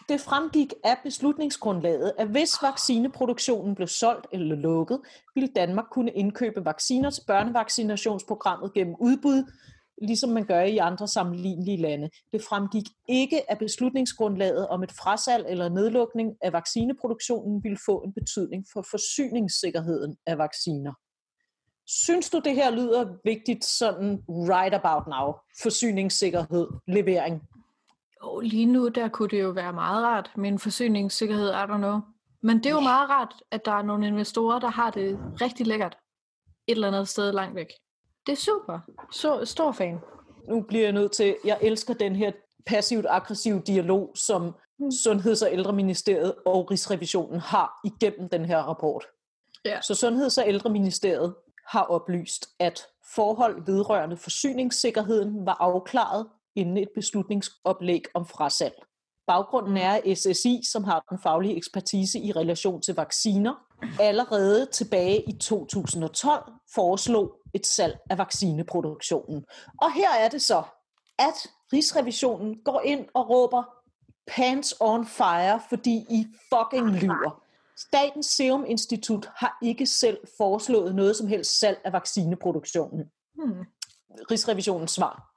[0.08, 5.00] Det fremgik af beslutningsgrundlaget, at hvis vaccineproduktionen blev solgt eller lukket,
[5.34, 9.52] ville Danmark kunne indkøbe vacciner til børnevaccinationsprogrammet gennem udbud,
[10.00, 12.10] ligesom man gør i andre sammenlignelige lande.
[12.32, 18.12] Det fremgik ikke af beslutningsgrundlaget om et frasalg eller nedlukning af vaccineproduktionen ville få en
[18.12, 20.92] betydning for forsyningssikkerheden af vacciner.
[21.86, 25.34] Synes du, det her lyder vigtigt sådan right about now?
[25.62, 27.42] Forsyningssikkerhed, levering.
[28.24, 31.76] Jo, lige nu, der kunne det jo være meget rart med en forsyningssikkerhed, I don't
[31.76, 32.00] know.
[32.42, 35.66] Men det er jo meget rart, at der er nogle investorer, der har det rigtig
[35.66, 35.96] lækkert
[36.66, 37.66] et eller andet sted langt væk.
[38.26, 38.78] Det er super.
[39.12, 40.00] Så, stor fan.
[40.48, 42.32] nu bliver jeg nødt til, jeg elsker den her
[42.66, 44.54] passivt aggressiv dialog, som
[44.90, 49.06] Sundheds- og Ældreministeriet og Rigsrevisionen har igennem den her rapport.
[49.64, 49.80] Ja.
[49.80, 51.34] Så Sundheds- og Ældreministeriet
[51.66, 58.74] har oplyst, at forhold vedrørende forsyningssikkerheden var afklaret inden et beslutningsoplæg om frasalg.
[59.26, 63.54] Baggrunden er, at SSI, som har den faglige ekspertise i relation til vacciner,
[64.00, 69.44] allerede tilbage i 2012 foreslog et salg af vaccineproduktionen.
[69.82, 70.62] Og her er det så,
[71.18, 73.62] at Rigsrevisionen går ind og råber
[74.26, 77.42] pants on fire, fordi I fucking lyver.
[77.76, 83.04] Statens Serum Institut har ikke selv foreslået noget som helst salg af vaccineproduktionen.
[83.34, 83.64] Hmm.
[84.30, 85.30] Rigsrevisionens svar.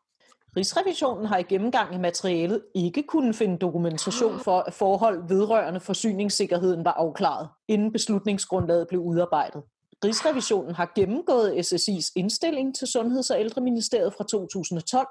[0.57, 6.85] Rigsrevisionen har i gennemgang af materialet ikke kunnet finde dokumentation for, at forhold vedrørende forsyningssikkerheden
[6.85, 9.63] var afklaret, inden beslutningsgrundlaget blev udarbejdet.
[10.03, 15.07] Rigsrevisionen har gennemgået SSI's indstilling til Sundheds- og Ældreministeriet fra 2012,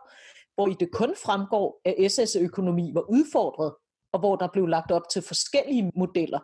[0.54, 3.74] hvor i det kun fremgår, at SS økonomi var udfordret,
[4.12, 6.38] og hvor der blev lagt op til forskellige modeller.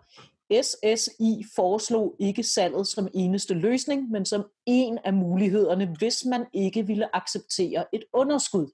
[0.62, 6.86] SSI foreslog ikke salget som eneste løsning, men som en af mulighederne, hvis man ikke
[6.86, 8.66] ville acceptere et underskud.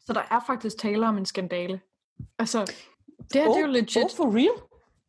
[0.00, 1.80] Så der er faktisk tale om en skandale.
[2.38, 2.72] Altså,
[3.32, 4.04] det er, oh, det er jo legit.
[4.04, 4.62] Oh, for real?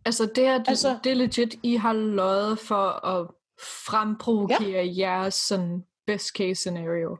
[0.05, 3.27] Altså, det er, altså, Altså- det er legit, I har løjet for at
[3.59, 4.93] fremprovokere ja.
[4.97, 7.17] jeres sådan best case scenario.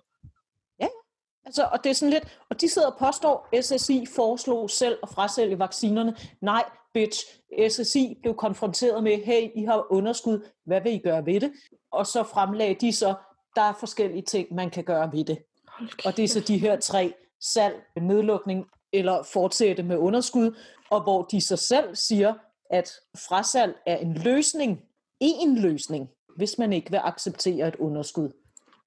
[1.48, 5.10] Altså, og det er sådan lidt, og de sidder og påstår, SSI foreslog selv at
[5.10, 6.16] frasælge vaccinerne.
[6.42, 6.64] Nej,
[6.94, 7.26] bitch,
[7.70, 11.52] SSI blev konfronteret med, hey, I har underskud, hvad vil I gøre ved det?
[11.92, 13.16] Og så fremlagde de så,
[13.56, 15.38] der er forskellige ting, man kan gøre ved det.
[15.68, 20.58] Hold Og det er så de her tre, salg, nedlukning eller fortsætte med underskud,
[20.90, 22.34] og hvor de så selv siger,
[22.70, 22.92] at
[23.28, 24.82] frasalg er en løsning,
[25.20, 28.30] en løsning, hvis man ikke vil acceptere et underskud.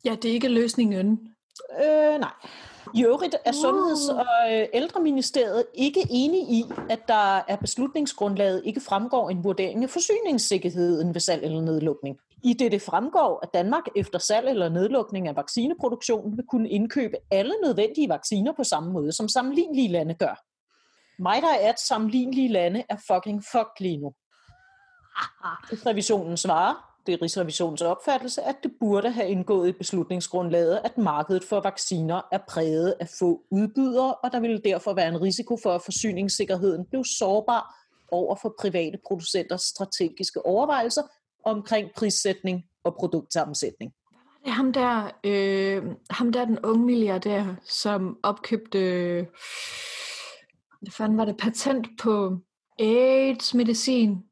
[0.05, 1.35] Ja, det er ikke løsningen.
[1.83, 2.33] Øh, nej.
[2.95, 8.81] I øvrigt er Sundheds- og øh, Ældreministeriet ikke enige i, at der er beslutningsgrundlaget ikke
[8.81, 12.17] fremgår en vurdering af forsyningssikkerheden ved salg eller nedlukning.
[12.45, 17.17] I det det fremgår, at Danmark efter salg eller nedlukning af vaccineproduktionen vil kunne indkøbe
[17.31, 20.43] alle nødvendige vacciner på samme måde, som sammenlignelige lande gør.
[21.23, 24.13] Mig der er, at sammenlignelige lande er fucking fuck lige nu.
[25.73, 31.45] Rigsrevisionen svarer, det er Rigsrevisionens opfattelse, at det burde have indgået i beslutningsgrundlaget, at markedet
[31.45, 35.73] for vacciner er præget af få udbydere, og der ville derfor være en risiko for,
[35.73, 37.75] at forsyningssikkerheden blev sårbar
[38.11, 41.03] over for private producenters strategiske overvejelser
[41.45, 43.93] omkring prissætning og produktsammensætning.
[44.45, 48.79] Det er ham der, øh, ham der den unge milliardær, som opkøbte,
[50.81, 52.37] hvad fanden var det, patent på
[52.79, 54.31] AIDS-medicin,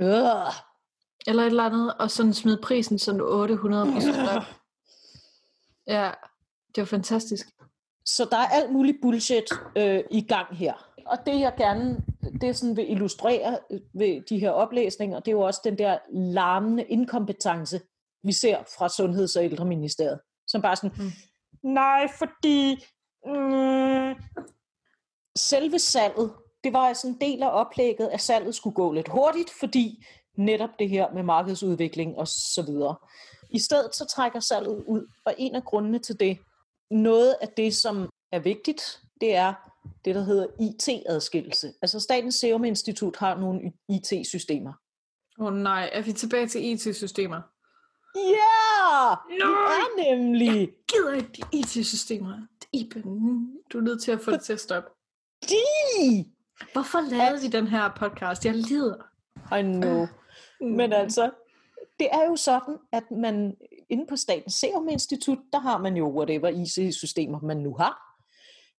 [0.00, 0.52] Øh.
[1.26, 4.42] Eller et eller andet, og sådan smed prisen sådan 800 procent op.
[5.86, 6.10] Ja,
[6.74, 7.46] det var fantastisk.
[8.04, 9.44] Så der er alt muligt bullshit
[9.76, 10.74] øh, i gang her.
[11.06, 12.02] Og det jeg gerne
[12.40, 15.98] det sådan vil illustrere øh, ved de her oplæsninger, det er jo også den der
[16.12, 17.80] larmende inkompetence,
[18.22, 20.20] vi ser fra Sundheds- og Ældreministeriet.
[20.46, 21.10] Som bare sådan, mm.
[21.62, 22.84] nej, fordi
[23.26, 24.14] mm,
[25.36, 26.32] selve salget,
[26.64, 30.04] det var altså en del af oplægget, at salget skulle gå lidt hurtigt, fordi
[30.36, 32.94] netop det her med markedsudvikling og så videre.
[33.50, 36.38] I stedet så trækker salget ud, og en af grundene til det,
[36.90, 39.54] noget af det, som er vigtigt, det er
[40.04, 41.72] det, der hedder IT-adskillelse.
[41.82, 44.72] Altså Statens Serum Institut har nogle IT-systemer.
[45.38, 47.40] Åh oh, nej, er vi tilbage til IT-systemer?
[48.14, 49.16] Ja, yeah!
[49.38, 50.08] Nej!
[50.08, 50.72] er nemlig.
[50.88, 52.46] Gider ikke de IT-systemer.
[52.72, 53.02] Iben,
[53.72, 54.90] du er nødt til at få det til at stoppe.
[55.42, 56.24] De!
[56.72, 58.44] Hvorfor lavede vi den her podcast?
[58.44, 58.96] Jeg lider.
[59.58, 60.06] I know.
[60.60, 61.30] Men altså,
[61.98, 63.56] det er jo sådan, at man
[63.88, 68.02] inde på Statens Serum Institut, der har man jo whatever IT-systemer, man nu har.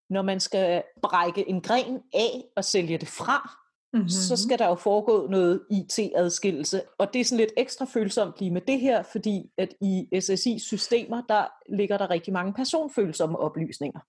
[0.09, 3.51] Når man skal brække en gren af og sælge det fra,
[3.93, 4.09] mm-hmm.
[4.09, 6.81] så skal der jo foregå noget IT-adskillelse.
[6.97, 11.21] Og det er sådan lidt ekstra følsomt lige med det her, fordi at i SSI-systemer,
[11.29, 13.99] der ligger der rigtig mange personfølsomme oplysninger.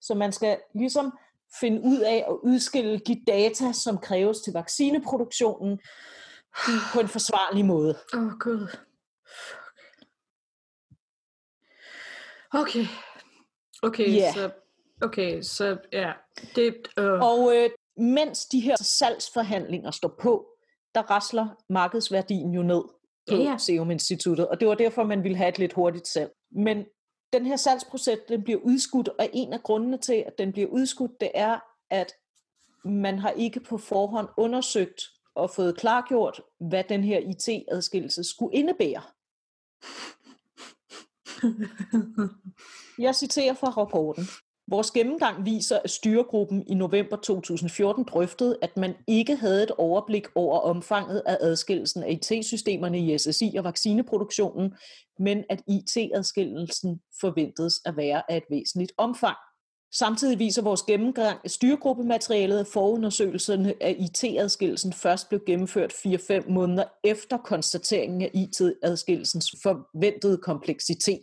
[0.00, 1.18] Så man skal ligesom
[1.60, 5.78] finde ud af at udskille de data, som kræves til vaccineproduktionen
[6.92, 7.98] på en forsvarlig måde.
[8.14, 8.76] Åh, oh, gud.
[12.52, 12.86] Okay.
[13.82, 14.32] Okay, Ja.
[14.32, 14.50] så...
[15.02, 16.12] Okay, så ja.
[16.56, 17.20] Det, øh.
[17.20, 20.46] Og øh, mens de her salgsforhandlinger står på,
[20.94, 22.82] der rasler markedsværdien jo ned
[23.28, 23.58] på Ja, ja.
[23.58, 26.32] Serum Instituttet, og det var derfor, man ville have et lidt hurtigt salg.
[26.50, 26.84] Men
[27.32, 31.20] den her salgsproces, den bliver udskudt, og en af grundene til, at den bliver udskudt,
[31.20, 31.58] det er,
[31.90, 32.12] at
[32.84, 35.02] man har ikke på forhånd undersøgt
[35.34, 39.02] og fået klargjort, hvad den her IT-adskillelse skulle indebære.
[42.98, 44.24] Jeg citerer fra rapporten.
[44.68, 50.26] Vores gennemgang viser, at styregruppen i november 2014 drøftede, at man ikke havde et overblik
[50.34, 54.74] over omfanget af adskillelsen af IT-systemerne i SSI og vaccineproduktionen,
[55.18, 59.36] men at IT-adskillelsen forventedes at være af et væsentligt omfang.
[59.94, 66.84] Samtidig viser vores gennemgang af styregruppematerialet, at forundersøgelserne af IT-adskillelsen først blev gennemført 4-5 måneder
[67.04, 71.22] efter konstateringen af IT-adskillelsens forventede kompleksitet.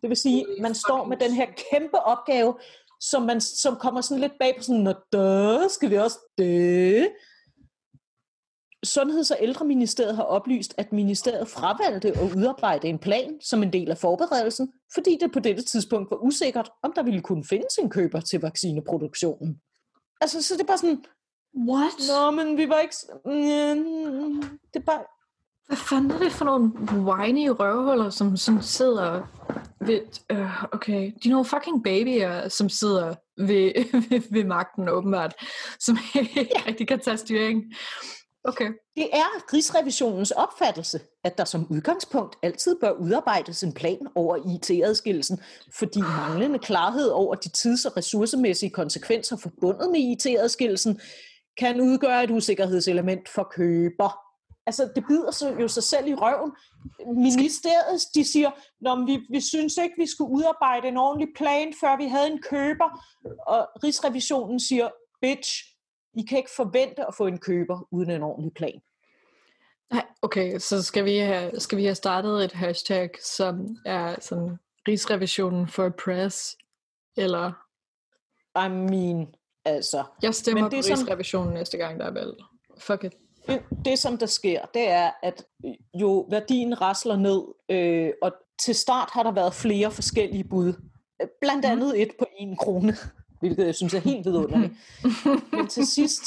[0.00, 2.54] Det vil sige, at man står med den her kæmpe opgave,
[3.00, 7.08] som, man, som kommer sådan lidt bag på sådan, Nå, da skal vi også det.
[8.86, 13.90] Sundheds- og Ældreministeriet har oplyst, at ministeriet fravalgte at udarbejde en plan som en del
[13.90, 17.90] af forberedelsen, fordi det på dette tidspunkt var usikkert, om der ville kunne findes en
[17.90, 19.60] køber til vaccineproduktionen.
[20.20, 21.04] Altså, så det er bare sådan,
[21.56, 21.92] What?
[22.08, 22.94] Nå, men vi var ikke...
[23.24, 25.02] Mm, Det er bare...
[25.66, 26.72] Hvad fanden er det for nogle
[27.10, 29.22] whiny røvhuller, som, som sidder
[29.80, 30.00] ved...
[30.30, 33.72] Øh, okay, de er nogle fucking babyer, som sidder ved,
[34.10, 35.34] ved, ved magten åbenbart,
[35.80, 37.64] som ikke rigtig kan tage styring.
[38.44, 38.70] Okay.
[38.96, 45.40] Det er Rigsrevisionens opfattelse, at der som udgangspunkt altid bør udarbejdes en plan over IT-adskillelsen,
[45.78, 51.00] fordi manglende klarhed over de tids- og ressourcemæssige konsekvenser forbundet med IT-adskillelsen
[51.58, 54.28] kan udgøre et usikkerhedselement for køber.
[54.66, 56.52] Altså, det bider sig jo sig selv i røven.
[57.06, 61.96] Ministeriet, de siger, Nå, vi, vi synes ikke, vi skulle udarbejde en ordentlig plan, før
[61.96, 63.04] vi havde en køber.
[63.46, 64.88] Og Rigsrevisionen siger,
[65.22, 65.50] bitch,
[66.18, 68.80] i kan ikke forvente at få en køber uden en ordentlig plan.
[69.92, 74.56] Nej, okay, så skal vi, have, skal vi have startet et hashtag, som er sådan
[74.88, 76.56] Rigsrevisionen for press,
[77.16, 77.52] eller
[78.66, 82.34] I mean, altså, jeg stemmer Men på det sådan- Rigsrevisionen næste gang, der er valg.
[82.78, 83.12] Fuck it.
[83.46, 85.44] det, det som der sker, det er, at
[85.94, 88.32] jo værdien rasler ned, øh, og
[88.64, 90.72] til start har der været flere forskellige bud.
[91.40, 91.72] Blandt Mhm.
[91.72, 92.96] andet et på en krone,
[93.40, 94.72] hvilket jeg synes er helt vidunderligt.
[95.52, 96.22] Men til sidst,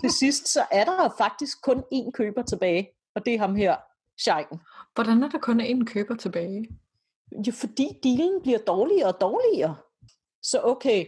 [0.00, 3.76] til sidst, så er der faktisk kun én køber tilbage, og det er ham her,
[4.18, 4.60] Scheiken.
[4.94, 6.68] Hvordan er der kun én køber tilbage?
[7.46, 9.76] Jo, fordi dealen bliver dårligere og dårligere.
[10.42, 11.06] Så okay.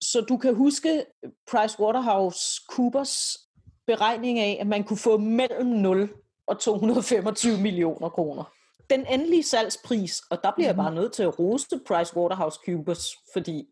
[0.00, 1.04] Så du kan huske
[1.50, 3.38] PricewaterhouseCoopers
[3.86, 6.10] beregning af, at man kunne få mellem 0
[6.46, 8.52] og 225 millioner kroner.
[8.90, 13.68] Den endelige salgspris, og der bliver jeg bare nødt til at rose PricewaterhouseCoopers, fordi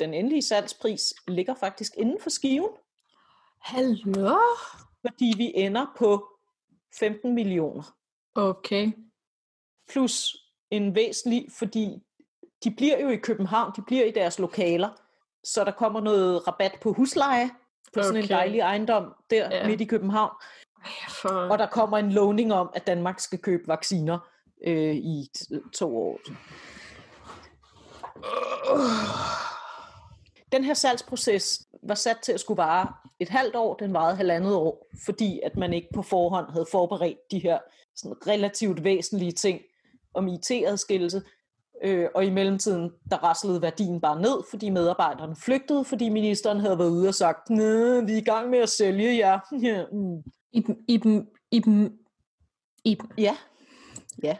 [0.00, 2.70] den endelige salgspris ligger faktisk inden for skiven,
[3.60, 4.36] Hallo?
[5.06, 6.28] fordi vi ender på
[6.98, 7.96] 15 millioner.
[8.34, 8.92] Okay.
[9.90, 10.36] plus
[10.70, 12.02] en væsentlig, fordi
[12.64, 14.88] de bliver jo i København, de bliver i deres lokaler,
[15.44, 17.50] så der kommer noget rabat på husleje
[17.94, 18.34] på sådan en Okay.
[18.34, 19.66] dejlig ejendom der ja.
[19.66, 20.30] midt i København,
[21.08, 21.28] For...
[21.28, 24.18] og der kommer en lovning om, at Danmark skal købe vacciner
[24.66, 25.30] øh, i
[25.72, 26.18] to år.
[30.52, 34.54] Den her salgsproces var sat til at skulle vare et halvt år, den varede halvandet
[34.54, 37.58] år, fordi at man ikke på forhånd havde forberedt de her
[37.96, 39.60] sådan relativt væsentlige ting
[40.14, 41.22] om IT-adskillelse,
[41.84, 46.78] øh, og i mellemtiden, der raslede værdien bare ned, fordi medarbejderne flygtede, fordi ministeren havde
[46.78, 49.38] været ude og sagt, nej, vi er i gang med at sælge jer.
[49.62, 50.22] Ja, mm.
[50.52, 51.98] Iben, Iben, Iben,
[52.84, 53.10] Iben.
[53.18, 53.36] ja.
[54.22, 54.36] ja.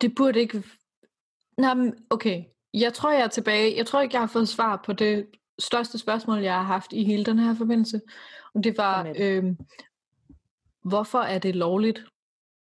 [0.00, 0.62] Det burde ikke...
[1.58, 2.44] Nå, men okay.
[2.74, 3.76] Jeg tror, jeg er tilbage.
[3.76, 5.26] Jeg tror ikke, jeg har fået svar på det
[5.58, 8.00] største spørgsmål, jeg har haft i hele den her forbindelse.
[8.54, 9.56] Og det var, øhm,
[10.84, 12.04] hvorfor er det lovligt?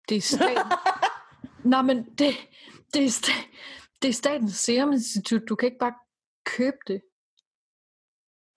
[0.10, 0.72] Det er staten.
[1.72, 2.34] Nå, men det,
[2.94, 3.48] det, er sta-
[4.02, 5.42] det er Statens Serum Institut.
[5.50, 5.94] Du kan ikke bare
[6.46, 7.02] købe det.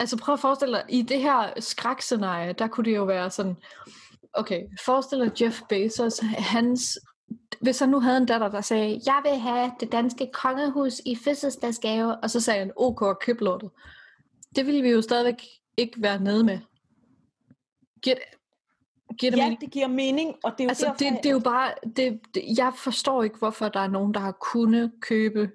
[0.00, 3.56] Altså prøv at forestille dig, i det her skrækscenarie, der kunne det jo være sådan,
[4.32, 6.98] okay, forestil dig Jeff Bezos, hans,
[7.60, 11.16] hvis han nu havde en datter, der sagde, jeg vil have det danske kongehus i
[11.16, 13.70] fødselsdagsgave, og så sagde han, ok, køb lortet.
[14.56, 15.42] Det ville vi jo stadigvæk
[15.76, 16.58] ikke være nede med.
[18.02, 19.60] Giver, det- giver det ja, mening?
[19.60, 22.20] det giver mening, og det er jo Altså, derfor, det, det er jo bare, det,
[22.34, 25.50] det, jeg forstår ikke, hvorfor der er nogen, der har kunnet købe.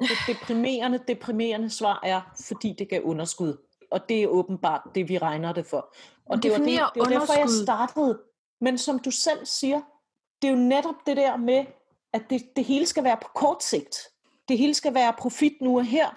[0.00, 3.56] det deprimerende, deprimerende svar er, fordi det gav underskud.
[3.90, 5.94] Og det er åbenbart det, vi regner det for.
[6.26, 8.20] Og det var, det, det var derfor, jeg startede.
[8.60, 9.80] Men som du selv siger,
[10.42, 11.64] det er jo netop det der med,
[12.12, 13.96] at det, det hele skal være på kort sigt.
[14.48, 16.08] Det hele skal være profit nu og her.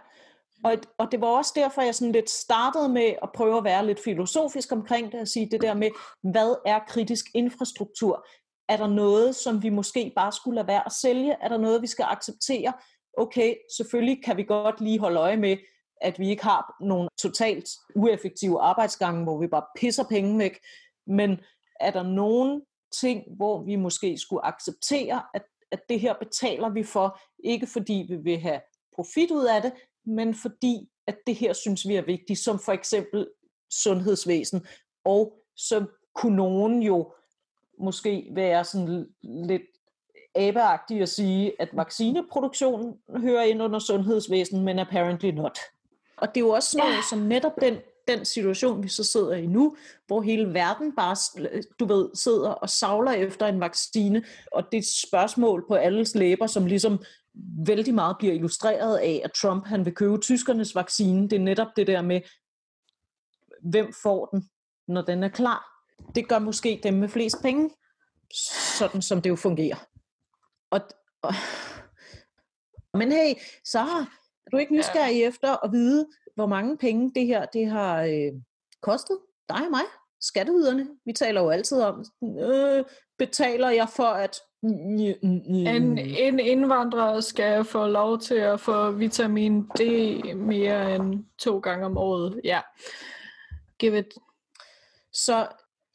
[0.64, 3.86] Og, og det var også derfor, jeg sådan lidt startede med at prøve at være
[3.86, 5.90] lidt filosofisk omkring det, og sige det der med,
[6.22, 8.28] hvad er kritisk infrastruktur?
[8.70, 11.36] Er der noget, som vi måske bare skulle lade være at sælge?
[11.42, 12.74] Er der noget, vi skal acceptere?
[13.18, 15.58] Okay, selvfølgelig kan vi godt lige holde øje med,
[16.02, 20.60] at vi ikke har nogle totalt ueffektive arbejdsgange, hvor vi bare pisser penge væk.
[21.08, 21.40] Men
[21.80, 22.62] er der nogen
[23.00, 28.06] ting, hvor vi måske skulle acceptere, at, at det her betaler vi for, ikke fordi
[28.10, 28.62] vi vil have
[28.96, 29.74] profit ud af det,
[30.06, 33.28] men fordi at det her synes vi er vigtigt, som for eksempel
[33.70, 34.66] sundhedsvæsen.
[35.06, 35.86] Og så
[36.16, 37.14] kunne nogen jo
[37.80, 39.62] måske være sådan lidt
[40.36, 45.60] abeagtig at sige, at vaccineproduktionen hører ind under sundhedsvæsen, men apparently not.
[46.18, 47.78] Og det er jo også sådan noget, som netop den,
[48.08, 49.76] den situation, vi så sidder i nu,
[50.08, 51.16] hvor hele verden bare,
[51.80, 56.16] du ved, sidder og savler efter en vaccine, og det er et spørgsmål på alles
[56.16, 57.04] læber, som ligesom
[57.66, 61.30] vældig meget bliver illustreret af, at Trump han vil købe tyskernes vaccine.
[61.30, 62.22] Det er netop det der med,
[63.62, 64.50] hvem får den,
[64.88, 65.66] når den er klar.
[66.16, 67.70] Det gør måske dem med flest penge,
[68.78, 69.88] sådan som det jo fungerer.
[70.72, 70.82] Og,
[71.22, 71.34] og,
[72.94, 73.34] men hey,
[73.66, 73.80] så
[74.46, 75.28] er du ikke nysgerrig ja.
[75.28, 78.34] efter at vide, hvor mange penge det her det har øh,
[78.82, 79.18] kostet
[79.50, 79.84] dig og mig,
[80.22, 80.88] skatteyderne.
[81.06, 82.06] Vi taler jo altid om,
[82.40, 82.84] øh,
[83.18, 84.40] betaler jeg for at...
[84.64, 89.82] En, en indvandrer skal få lov til at få vitamin D
[90.36, 92.42] mere end to gange om året.
[92.44, 92.62] Ja,
[93.80, 94.14] give it.
[95.14, 95.48] Så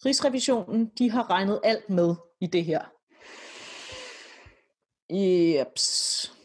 [0.05, 2.82] Rigsrevisionen, de har regnet alt med i det her.
[5.11, 6.38] Jeps.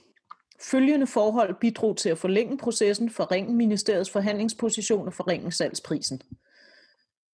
[0.64, 6.22] Følgende forhold bidrog til at forlænge processen, forringe ministeriets forhandlingsposition og forringe salgsprisen.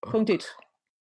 [0.08, 0.44] Punkt 1.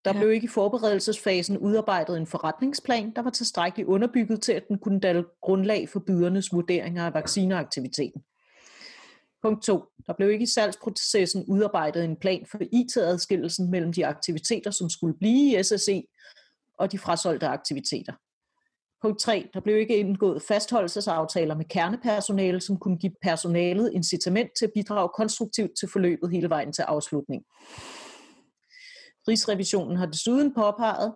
[0.05, 0.19] Der ja.
[0.19, 5.01] blev ikke i forberedelsesfasen udarbejdet en forretningsplan, der var tilstrækkeligt underbygget til, at den kunne
[5.01, 8.23] danne grundlag for bydernes vurderinger af vaccineaktiviteten.
[9.43, 9.85] Punkt 2.
[10.07, 15.19] Der blev ikke i salgsprocessen udarbejdet en plan for IT-adskillelsen mellem de aktiviteter, som skulle
[15.19, 16.03] blive i SSE,
[16.79, 18.13] og de frasolgte aktiviteter.
[19.03, 19.49] Punkt 3.
[19.55, 25.09] Der blev ikke indgået fastholdelsesaftaler med kernepersonale, som kunne give personalet incitament til at bidrage
[25.17, 27.43] konstruktivt til forløbet hele vejen til afslutning.
[29.29, 31.15] Rigsrevisionen har desuden påpeget,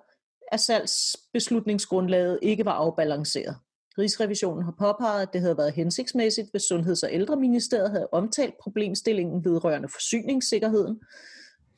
[0.52, 3.56] at salgsbeslutningsgrundlaget ikke var afbalanceret.
[3.98, 9.44] Rigsrevisionen har påpeget, at det havde været hensigtsmæssigt, hvis Sundheds- og Ældreministeriet havde omtalt problemstillingen
[9.44, 11.00] vedrørende forsyningssikkerheden,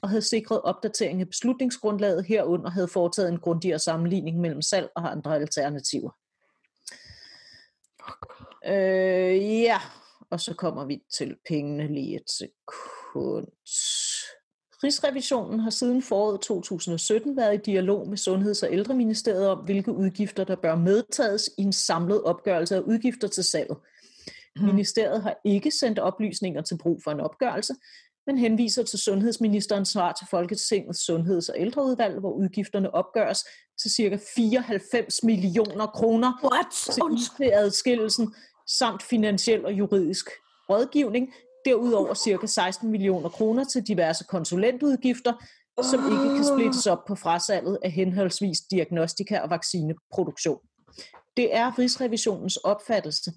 [0.04, 5.10] og havde sikret opdatering af beslutningsgrundlaget herunder havde foretaget en grundigere sammenligning mellem salg og
[5.10, 6.10] andre alternativer.
[8.66, 9.80] Øh, ja,
[10.30, 13.46] og så kommer vi til pengene lige et sekund.
[14.84, 20.44] Rigsrevisionen har siden foråret 2017 været i dialog med Sundheds- og Ældreministeriet om, hvilke udgifter,
[20.44, 23.76] der bør medtages i en samlet opgørelse af udgifter til salget.
[24.56, 24.64] Mm.
[24.64, 27.74] Ministeriet har ikke sendt oplysninger til brug for en opgørelse,
[28.26, 33.44] men henviser til sundhedsministerens svar til Folketingets Sundheds- og Ældreudvalg, hvor udgifterne opgøres
[33.82, 34.18] til ca.
[34.36, 36.32] 94 millioner kroner
[37.38, 38.34] til adskillelsen
[38.78, 40.26] samt finansiel og juridisk
[40.70, 41.32] rådgivning,
[41.64, 45.32] Derudover cirka 16 millioner kroner til diverse konsulentudgifter,
[45.82, 50.58] som ikke kan splittes op på frasalget af henholdsvis diagnostika og vaccineproduktion.
[51.36, 53.32] Det er Rigsrevisionens opfattelse,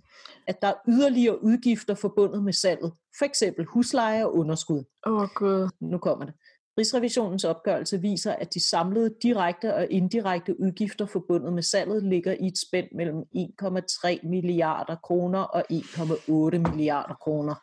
[0.47, 4.83] at der er yderligere udgifter forbundet med salget, for eksempel husleje og underskud.
[5.05, 5.69] Åh oh, gud.
[5.79, 6.33] Nu kommer det.
[6.77, 12.47] Rigsrevisionens opgørelse viser, at de samlede direkte og indirekte udgifter forbundet med salget ligger i
[12.47, 17.55] et spænd mellem 1,3 milliarder kroner og 1,8 milliarder kroner.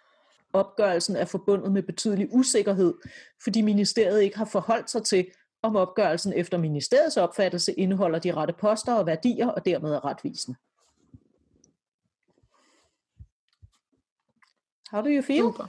[0.53, 2.95] Opgørelsen er forbundet med betydelig usikkerhed,
[3.45, 5.27] fordi ministeriet ikke har forholdt sig til,
[5.65, 10.57] om opgørelsen efter ministeriets opfattelse indeholder de rette poster og værdier og dermed er retvisende.
[14.91, 15.41] How do you feel?
[15.41, 15.67] Super.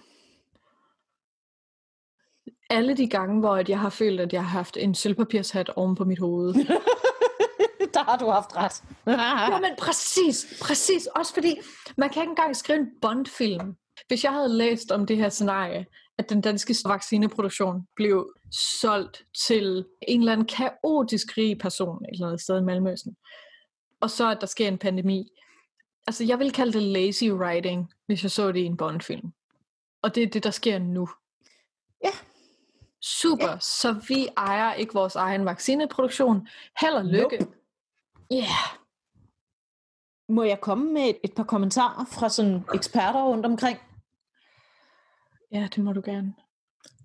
[2.69, 6.05] Alle de gange, hvor jeg har følt, at jeg har haft en sølvpapirshat oven på
[6.05, 6.53] mit hoved.
[7.93, 8.83] Der har du haft ret.
[9.51, 11.05] ja, men præcis, præcis.
[11.05, 11.55] Også fordi,
[11.97, 13.75] man kan ikke engang skrive en Bond-film,
[14.07, 15.85] hvis jeg havde læst om det her scenarie,
[16.17, 18.33] at den danske vaccineproduktion blev
[18.81, 23.15] solgt til en eller anden kaotisk rig person et eller andet sted i Mellemøsten,
[24.01, 25.31] og så at der sker en pandemi.
[26.07, 29.33] Altså, jeg vil kalde det lazy writing, hvis jeg så det i en Bond-film.
[30.01, 31.09] Og det er det, der sker nu.
[32.03, 32.11] Ja.
[33.01, 33.59] Super, ja.
[33.59, 36.47] så vi ejer ikke vores egen vaccineproduktion.
[36.81, 37.37] Held og lykke.
[37.37, 37.53] Nope.
[38.33, 38.77] Yeah.
[40.29, 43.79] Må jeg komme med et, et par kommentarer fra sådan eksperter rundt omkring?
[45.55, 46.33] Ja, det må du gerne.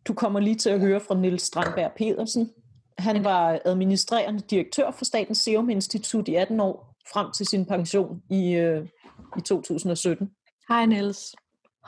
[0.08, 2.50] Du kommer lige til at høre fra Nils Strandberg Pedersen.
[2.98, 8.22] Han var administrerende direktør for Statens Serum Institut i 18 år, frem til sin pension
[8.30, 8.86] i, øh,
[9.38, 10.30] i 2017.
[10.68, 11.34] Hej Niels.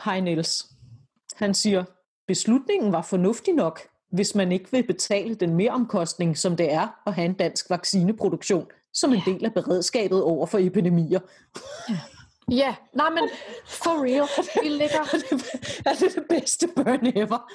[0.04, 0.66] Hej Niels.
[1.36, 1.84] Han siger,
[2.26, 3.80] beslutningen var fornuftig nok,
[4.12, 8.66] hvis man ikke vil betale den meromkostning, som det er at have en dansk vaccineproduktion
[8.94, 11.20] som en del af beredskabet over for epidemier.
[11.88, 11.98] Ja.
[12.57, 13.28] Ja, nej men
[13.66, 14.28] for real,
[14.62, 15.03] vi ligger...
[15.90, 17.53] er det det bedste burn ever?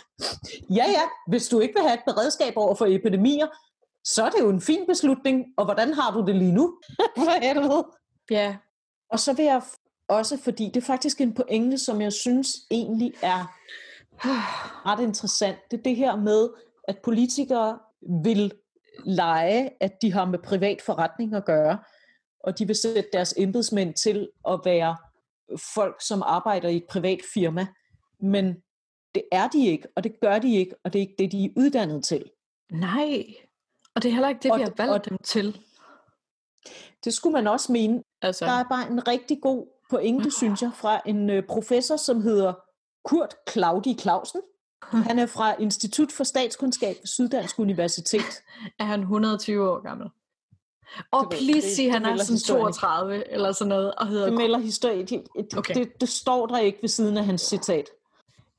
[0.69, 3.47] Ja, ja, hvis du ikke vil have et beredskab over for epidemier,
[4.03, 6.77] så er det jo en fin beslutning, og hvordan har du det lige nu?
[7.17, 7.87] For helvede.
[8.31, 8.55] Ja.
[9.11, 9.61] Og så vil jeg
[10.09, 13.53] også, fordi det er faktisk en pointe, som jeg synes egentlig er
[14.89, 16.49] ret interessant, det er det her med,
[16.87, 17.79] at politikere
[18.23, 18.51] vil
[19.05, 21.77] lege, at de har med privat forretning at gøre,
[22.43, 24.97] og de vil sætte deres embedsmænd til at være
[25.75, 27.67] folk, som arbejder i et privat firma.
[28.19, 28.55] Men
[29.15, 31.45] det er de ikke, og det gør de ikke, og det er ikke det, de
[31.45, 32.31] er uddannet til.
[32.71, 33.23] Nej,
[33.95, 35.59] og det er heller ikke det, og, vi har valgt og, dem til.
[37.03, 38.03] Det skulle man også mene.
[38.21, 38.45] Altså.
[38.45, 42.53] Der er bare en rigtig god pointe, synes jeg, fra en øh, professor, som hedder
[43.05, 44.41] Kurt Claudi Clausen.
[44.83, 48.43] Han er fra Institut for Statskundskab ved Syddansk Universitet.
[48.79, 50.09] Er han 120 år gammel?
[51.11, 52.73] Og please sig, han er sådan historien.
[52.73, 54.99] 32 eller sådan noget, og hedder Det melder historie.
[55.05, 55.73] Det, det, Okay.
[55.73, 57.89] det, det står der ikke ved siden af hans citat.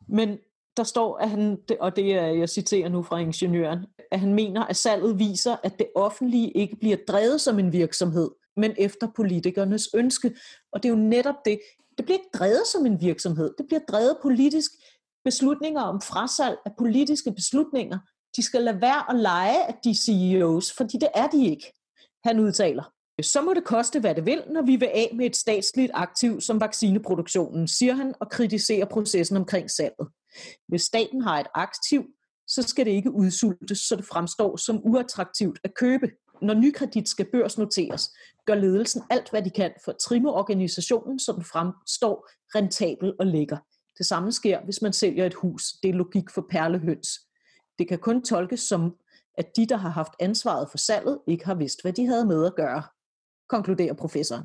[0.09, 0.39] Men
[0.77, 3.79] der står, at han, og det er, jeg citerer nu fra ingeniøren,
[4.11, 8.31] at han mener, at salget viser, at det offentlige ikke bliver drevet som en virksomhed,
[8.57, 10.35] men efter politikernes ønske.
[10.73, 11.61] Og det er jo netop det.
[11.97, 13.55] Det bliver ikke drevet som en virksomhed.
[13.59, 14.71] Det bliver drevet politisk.
[15.25, 17.99] Beslutninger om frasalg af politiske beslutninger.
[18.37, 21.73] De skal lade være at lege, at de er CEOs, fordi det er de ikke.
[22.25, 22.93] Han udtaler.
[23.23, 26.41] Så må det koste, hvad det vil, når vi vil af med et statsligt aktiv
[26.41, 30.09] som vaccineproduktionen, siger han og kritiserer processen omkring salget.
[30.69, 32.05] Hvis staten har et aktiv,
[32.47, 36.11] så skal det ikke udsultes, så det fremstår som uattraktivt at købe.
[36.43, 38.11] Når nykredit skal børsnoteres,
[38.47, 43.27] gør ledelsen alt, hvad de kan for at trimme organisationen, så den fremstår rentabel og
[43.27, 43.57] lækker.
[43.99, 45.65] Det samme sker, hvis man sælger et hus.
[45.83, 47.09] Det er logik for perlehøns.
[47.79, 48.97] Det kan kun tolkes som,
[49.39, 52.47] at de, der har haft ansvaret for salget, ikke har vidst, hvad de havde med
[52.47, 52.83] at gøre,
[53.49, 54.45] konkluderer professoren.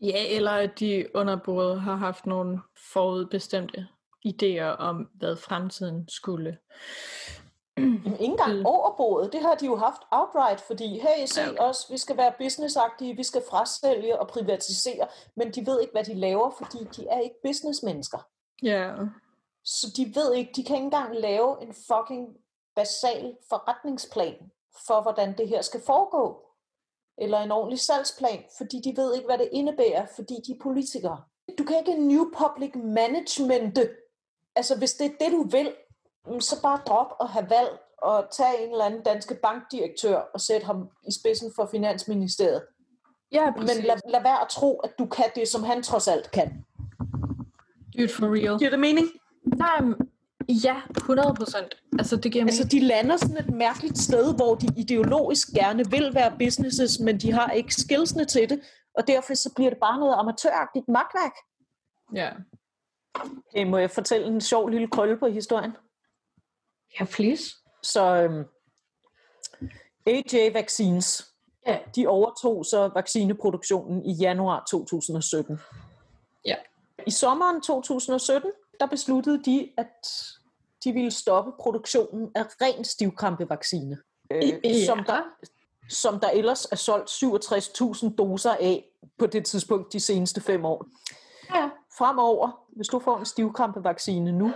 [0.00, 2.60] Ja, eller at de under bordet har haft nogle
[2.92, 3.86] forudbestemte
[4.26, 6.58] idéer om, hvad fremtiden skulle.
[7.78, 11.86] Jamen, ikke engang overbordet, det har de jo haft outright, fordi hey, se Ja, os,
[11.90, 15.06] vi skal være businessagtige, vi skal frasælge og privatisere,
[15.36, 18.18] men de ved ikke, hvad de laver, fordi de er ikke businessmennesker.
[18.62, 18.94] Ja,
[19.64, 22.36] Så de ved ikke, de kan ikke engang lave en fucking
[22.78, 24.36] basal forretningsplan
[24.86, 26.24] for, hvordan det her skal foregå.
[27.18, 31.22] Eller en ordentlig salgsplan, fordi de ved ikke, hvad det indebærer, fordi de er politikere.
[31.58, 33.78] Du kan ikke new public management.
[34.56, 35.74] Altså, hvis det er det, du vil,
[36.26, 40.40] mm, så bare drop og have valg og tage en eller anden danske bankdirektør og
[40.40, 42.62] sætte ham i spidsen for Finansministeriet.
[43.32, 46.30] ja Men lad, lad være at tro, at du kan det, som han trods alt
[46.30, 46.64] kan.
[47.96, 48.58] Dude, for real.
[48.58, 49.06] Giver det mening?
[49.56, 49.80] Nej,
[50.48, 51.74] ja, 100 procent.
[51.98, 56.14] Altså, det giver Altså, de lander sådan et mærkeligt sted, hvor de ideologisk gerne vil
[56.14, 58.60] være businesses, men de har ikke skillsene til det,
[58.94, 61.32] og derfor så bliver det bare noget amatøragtigt magtværk.
[62.14, 62.30] Ja.
[63.48, 65.76] Okay, må jeg fortælle en sjov lille krølle på historien?
[67.00, 67.44] Ja, please.
[67.82, 68.44] Så øhm,
[70.06, 71.24] AJ Vaccines,
[71.66, 71.78] Ja.
[71.96, 75.60] de overtog så vaccineproduktionen i januar 2017.
[76.44, 76.54] Ja.
[77.06, 80.06] I sommeren 2017, der besluttede de, at
[80.84, 83.98] de ville stoppe produktionen af ren stivkrampevaccine.
[84.32, 84.84] Øh, Ja.
[84.86, 85.22] som, der,
[85.88, 88.84] som der ellers er solgt 67.000 doser af
[89.18, 90.86] på det tidspunkt de seneste fem år.
[91.54, 91.70] Ja.
[91.98, 94.52] Fremover, hvis du får en stivkrampevaccine nu,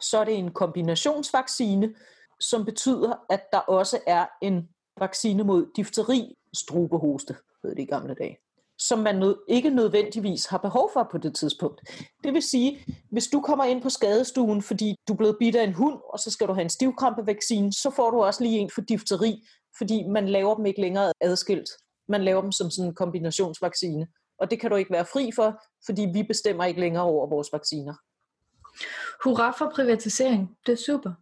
[0.00, 1.94] så er det en kombinationsvaccine,
[2.40, 8.14] som betyder, at der også er en vaccine mod difteri, strubehoste, hed det i gamle
[8.14, 8.38] dage,
[8.78, 11.80] som man nød, ikke nødvendigvis har behov for på det tidspunkt.
[12.24, 15.64] Det vil sige, hvis du kommer ind på skadestuen, fordi du er blevet bidt af
[15.64, 18.70] en hund, og så skal du have en stivkrampevaccine, så får du også lige en
[18.74, 19.42] for difteri,
[19.78, 21.68] fordi man laver dem ikke længere adskilt.
[22.08, 24.06] Man laver dem som sådan en kombinationsvaccine.
[24.38, 27.48] Og det kan du ikke være fri for, fordi vi bestemmer ikke længere over vores
[27.52, 27.94] vacciner.
[29.24, 30.56] Hurra for privatisering.
[30.66, 31.12] Det er super.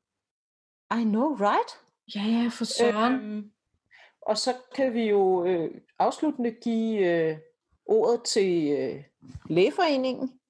[1.00, 1.70] I know, right?
[2.14, 3.12] Ja, ja, for søren.
[3.12, 3.50] Øhm,
[4.26, 7.38] og så kan vi jo øh, afsluttende give øh,
[7.86, 9.04] ordet til øh,
[9.50, 10.40] Lægeforeningen,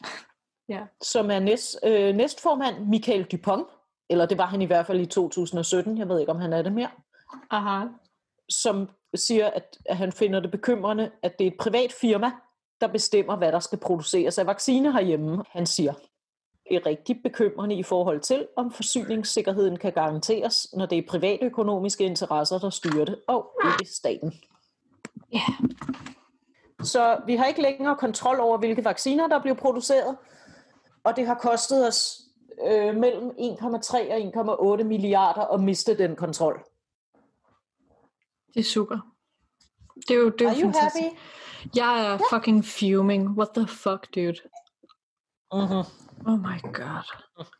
[0.68, 0.84] Ja.
[1.02, 3.66] som er næst, øh, næstformand Michael Dupont,
[4.10, 6.62] eller det var han i hvert fald i 2017, jeg ved ikke, om han er
[6.62, 6.90] det mere,
[7.50, 7.86] Aha.
[8.48, 12.30] som siger, at, at han finder det bekymrende, at det er et privat firma,
[12.80, 15.44] der bestemmer, hvad der skal produceres af vaccine herhjemme.
[15.50, 15.94] Han siger,
[16.76, 22.04] er rigtig bekymrende i forhold til, om forsyningssikkerheden kan garanteres, når det er private økonomiske
[22.04, 23.50] interesser, der styrer det, og
[23.80, 24.32] ikke staten.
[25.32, 25.42] Ja.
[26.82, 30.16] Så vi har ikke længere kontrol over, hvilke vacciner, der bliver produceret,
[31.04, 32.20] og det har kostet os
[32.66, 33.36] øh, mellem 1,3
[34.12, 36.64] og 1,8 milliarder at miste den kontrol.
[38.54, 38.98] Det er super.
[40.08, 41.04] Det er jo, det er Are jo fantastisk.
[41.04, 41.16] happy?
[41.76, 43.28] Jeg er fucking fuming.
[43.28, 44.36] What the fuck, dude?
[45.52, 45.84] Mm-hmm.
[46.26, 47.04] Oh my god.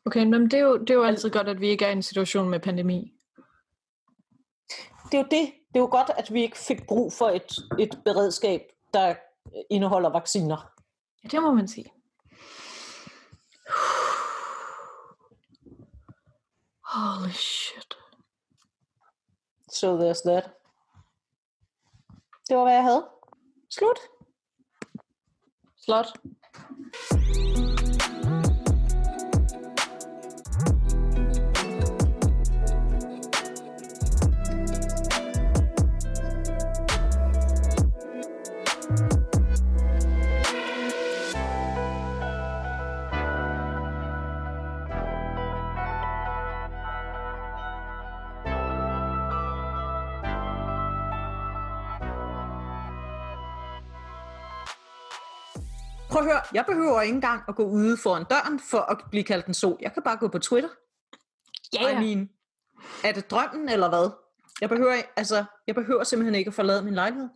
[0.06, 1.92] Okay, men det er, jo, det er jo altid godt, at vi ikke er i
[1.92, 3.12] en situation med pandemi.
[5.12, 5.52] det er jo det.
[5.68, 8.60] Det er jo godt, at vi ikke fik brug for et, et beredskab,
[8.94, 9.14] der
[9.70, 10.72] indeholder vacciner.
[11.24, 11.92] Ja, det må man sige.
[16.84, 17.96] Holy shit.
[19.72, 20.50] So there's that.
[22.48, 23.08] Det var, hvad jeg havde.
[23.70, 23.98] Slut.
[25.76, 26.06] Slot.
[56.54, 59.78] Jeg behøver ikke engang at gå ude foran døren for at blive kaldt en sol.
[59.80, 60.70] Jeg kan bare gå på Twitter.
[61.74, 62.00] Ja, I ja.
[62.00, 62.30] mean,
[63.04, 64.10] er det drømmen eller hvad?
[64.60, 67.28] Jeg behøver, altså, jeg behøver simpelthen ikke at forlade min lejlighed.